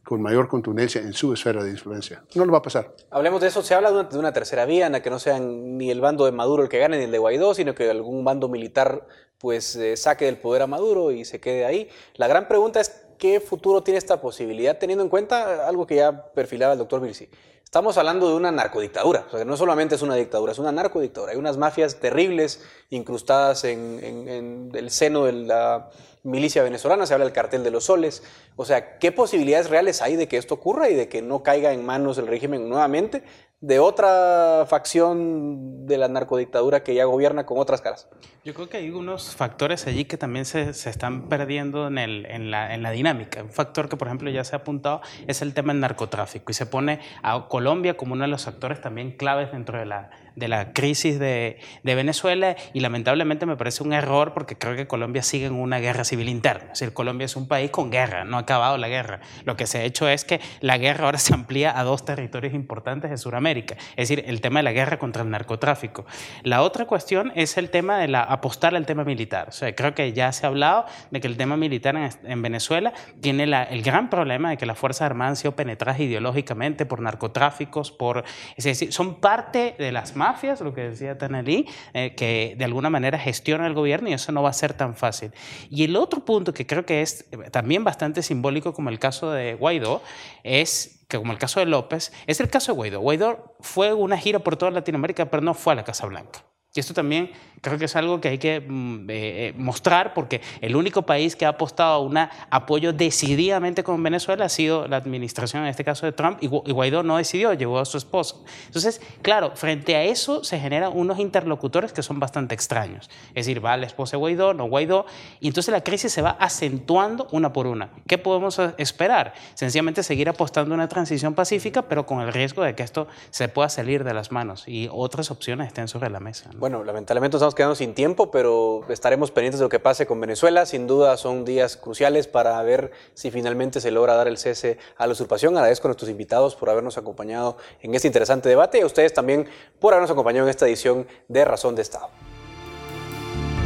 [0.05, 2.23] con mayor contundencia en su esfera de influencia.
[2.35, 2.95] No lo va a pasar.
[3.11, 3.63] Hablemos de eso.
[3.63, 6.33] Se habla de una, tercera vía en la que no sean ni el bando de
[6.33, 9.07] Maduro el que gane ni el de Guaidó, sino que algún bando militar
[9.39, 11.89] pues eh, saque del poder a Maduro y se quede ahí.
[12.17, 16.33] La gran pregunta es ¿qué futuro tiene esta posibilidad teniendo en cuenta algo que ya
[16.33, 17.29] perfilaba el doctor Virsi?
[17.75, 20.71] Estamos hablando de una narcodictadura, o sea, que no solamente es una dictadura, es una
[20.71, 21.33] narcodictadura.
[21.33, 25.91] Hay unas mafias terribles incrustadas en, el seno de la
[26.25, 28.25] milicia venezolana, se habla del cartel de los soles.
[28.57, 31.73] O sea, ¿qué posibilidades reales hay de que esto ocurra y de que no caiga
[31.73, 33.23] en manos del régimen nuevamente
[33.61, 38.09] de otra facción de la narcodictadura que ya gobierna con otras caras?
[38.43, 42.27] Yo creo que hay unos factores allí que también se, se están perdiendo en, el,
[42.27, 43.43] en, la, en, la, dinámica.
[43.43, 46.55] Un factor que, por ejemplo, ya se ha apuntado es el tema del narcotráfico y
[46.55, 50.49] se pone a Colombia como uno de los actores también claves dentro de la, de
[50.49, 55.23] la crisis de, de, Venezuela y lamentablemente me parece un error porque creo que Colombia
[55.23, 56.73] sigue en una guerra civil interna.
[56.73, 59.21] Es decir, Colombia es un país con guerra, no ha acabado la guerra.
[59.45, 62.55] Lo que se ha hecho es que la guerra ahora se amplía a dos territorios
[62.55, 66.05] importantes de Sudamérica, es decir, el tema de la guerra contra el narcotráfico.
[66.43, 69.49] La otra cuestión es el tema de la apostar al tema militar.
[69.49, 72.43] O sea, creo que ya se ha hablado de que el tema militar en, en
[72.43, 76.87] Venezuela tiene la, el gran problema de que las Fuerzas Armadas han sido penetradas ideológicamente
[76.87, 78.25] por narcotráficos, por,
[78.57, 82.91] es decir, son parte de las mafias, lo que decía Tanelí, eh, que de alguna
[82.91, 85.33] manera gestiona el gobierno y eso no va a ser tan fácil.
[85.71, 89.55] Y el otro punto que creo que es también bastante simbólico, como el caso de
[89.55, 90.03] Guaidó,
[90.43, 93.01] es que como el caso de López, es el caso de Guaidó.
[93.01, 96.45] Guaidó fue una gira por toda Latinoamérica, pero no fue a la Casa Blanca.
[96.75, 97.31] Y esto también
[97.65, 101.35] creo que es algo que hay que mm, eh, eh, mostrar porque el único país
[101.35, 102.17] que ha apostado a un
[102.51, 107.03] apoyo decididamente con Venezuela ha sido la administración, en este caso de Trump, y Guaidó
[107.03, 108.45] no decidió, llevó a su esposo.
[108.67, 113.09] Entonces, claro, frente a eso se generan unos interlocutores que son bastante extraños.
[113.29, 115.07] Es decir, va la esposa de Guaidó, no Guaidó,
[115.41, 117.91] y entonces la crisis se va acentuando una por una.
[118.07, 119.33] ¿Qué podemos esperar?
[119.55, 123.49] Sencillamente seguir apostando a una transición pacífica, pero con el riesgo de que esto se
[123.49, 126.51] pueda salir de las manos y otras opciones estén sobre la mesa.
[126.65, 130.65] Bueno, lamentablemente estamos quedando sin tiempo, pero estaremos pendientes de lo que pase con Venezuela.
[130.65, 135.07] Sin duda son días cruciales para ver si finalmente se logra dar el cese a
[135.07, 135.55] la usurpación.
[135.59, 139.47] Agradezco a nuestros invitados por habernos acompañado en este interesante debate y a ustedes también
[139.79, 142.09] por habernos acompañado en esta edición de Razón de Estado.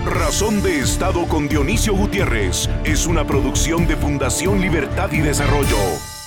[0.05, 6.18] Razón de Estado con Dionisio Gutiérrez es una producción de Fundación Libertad y Desarrollo.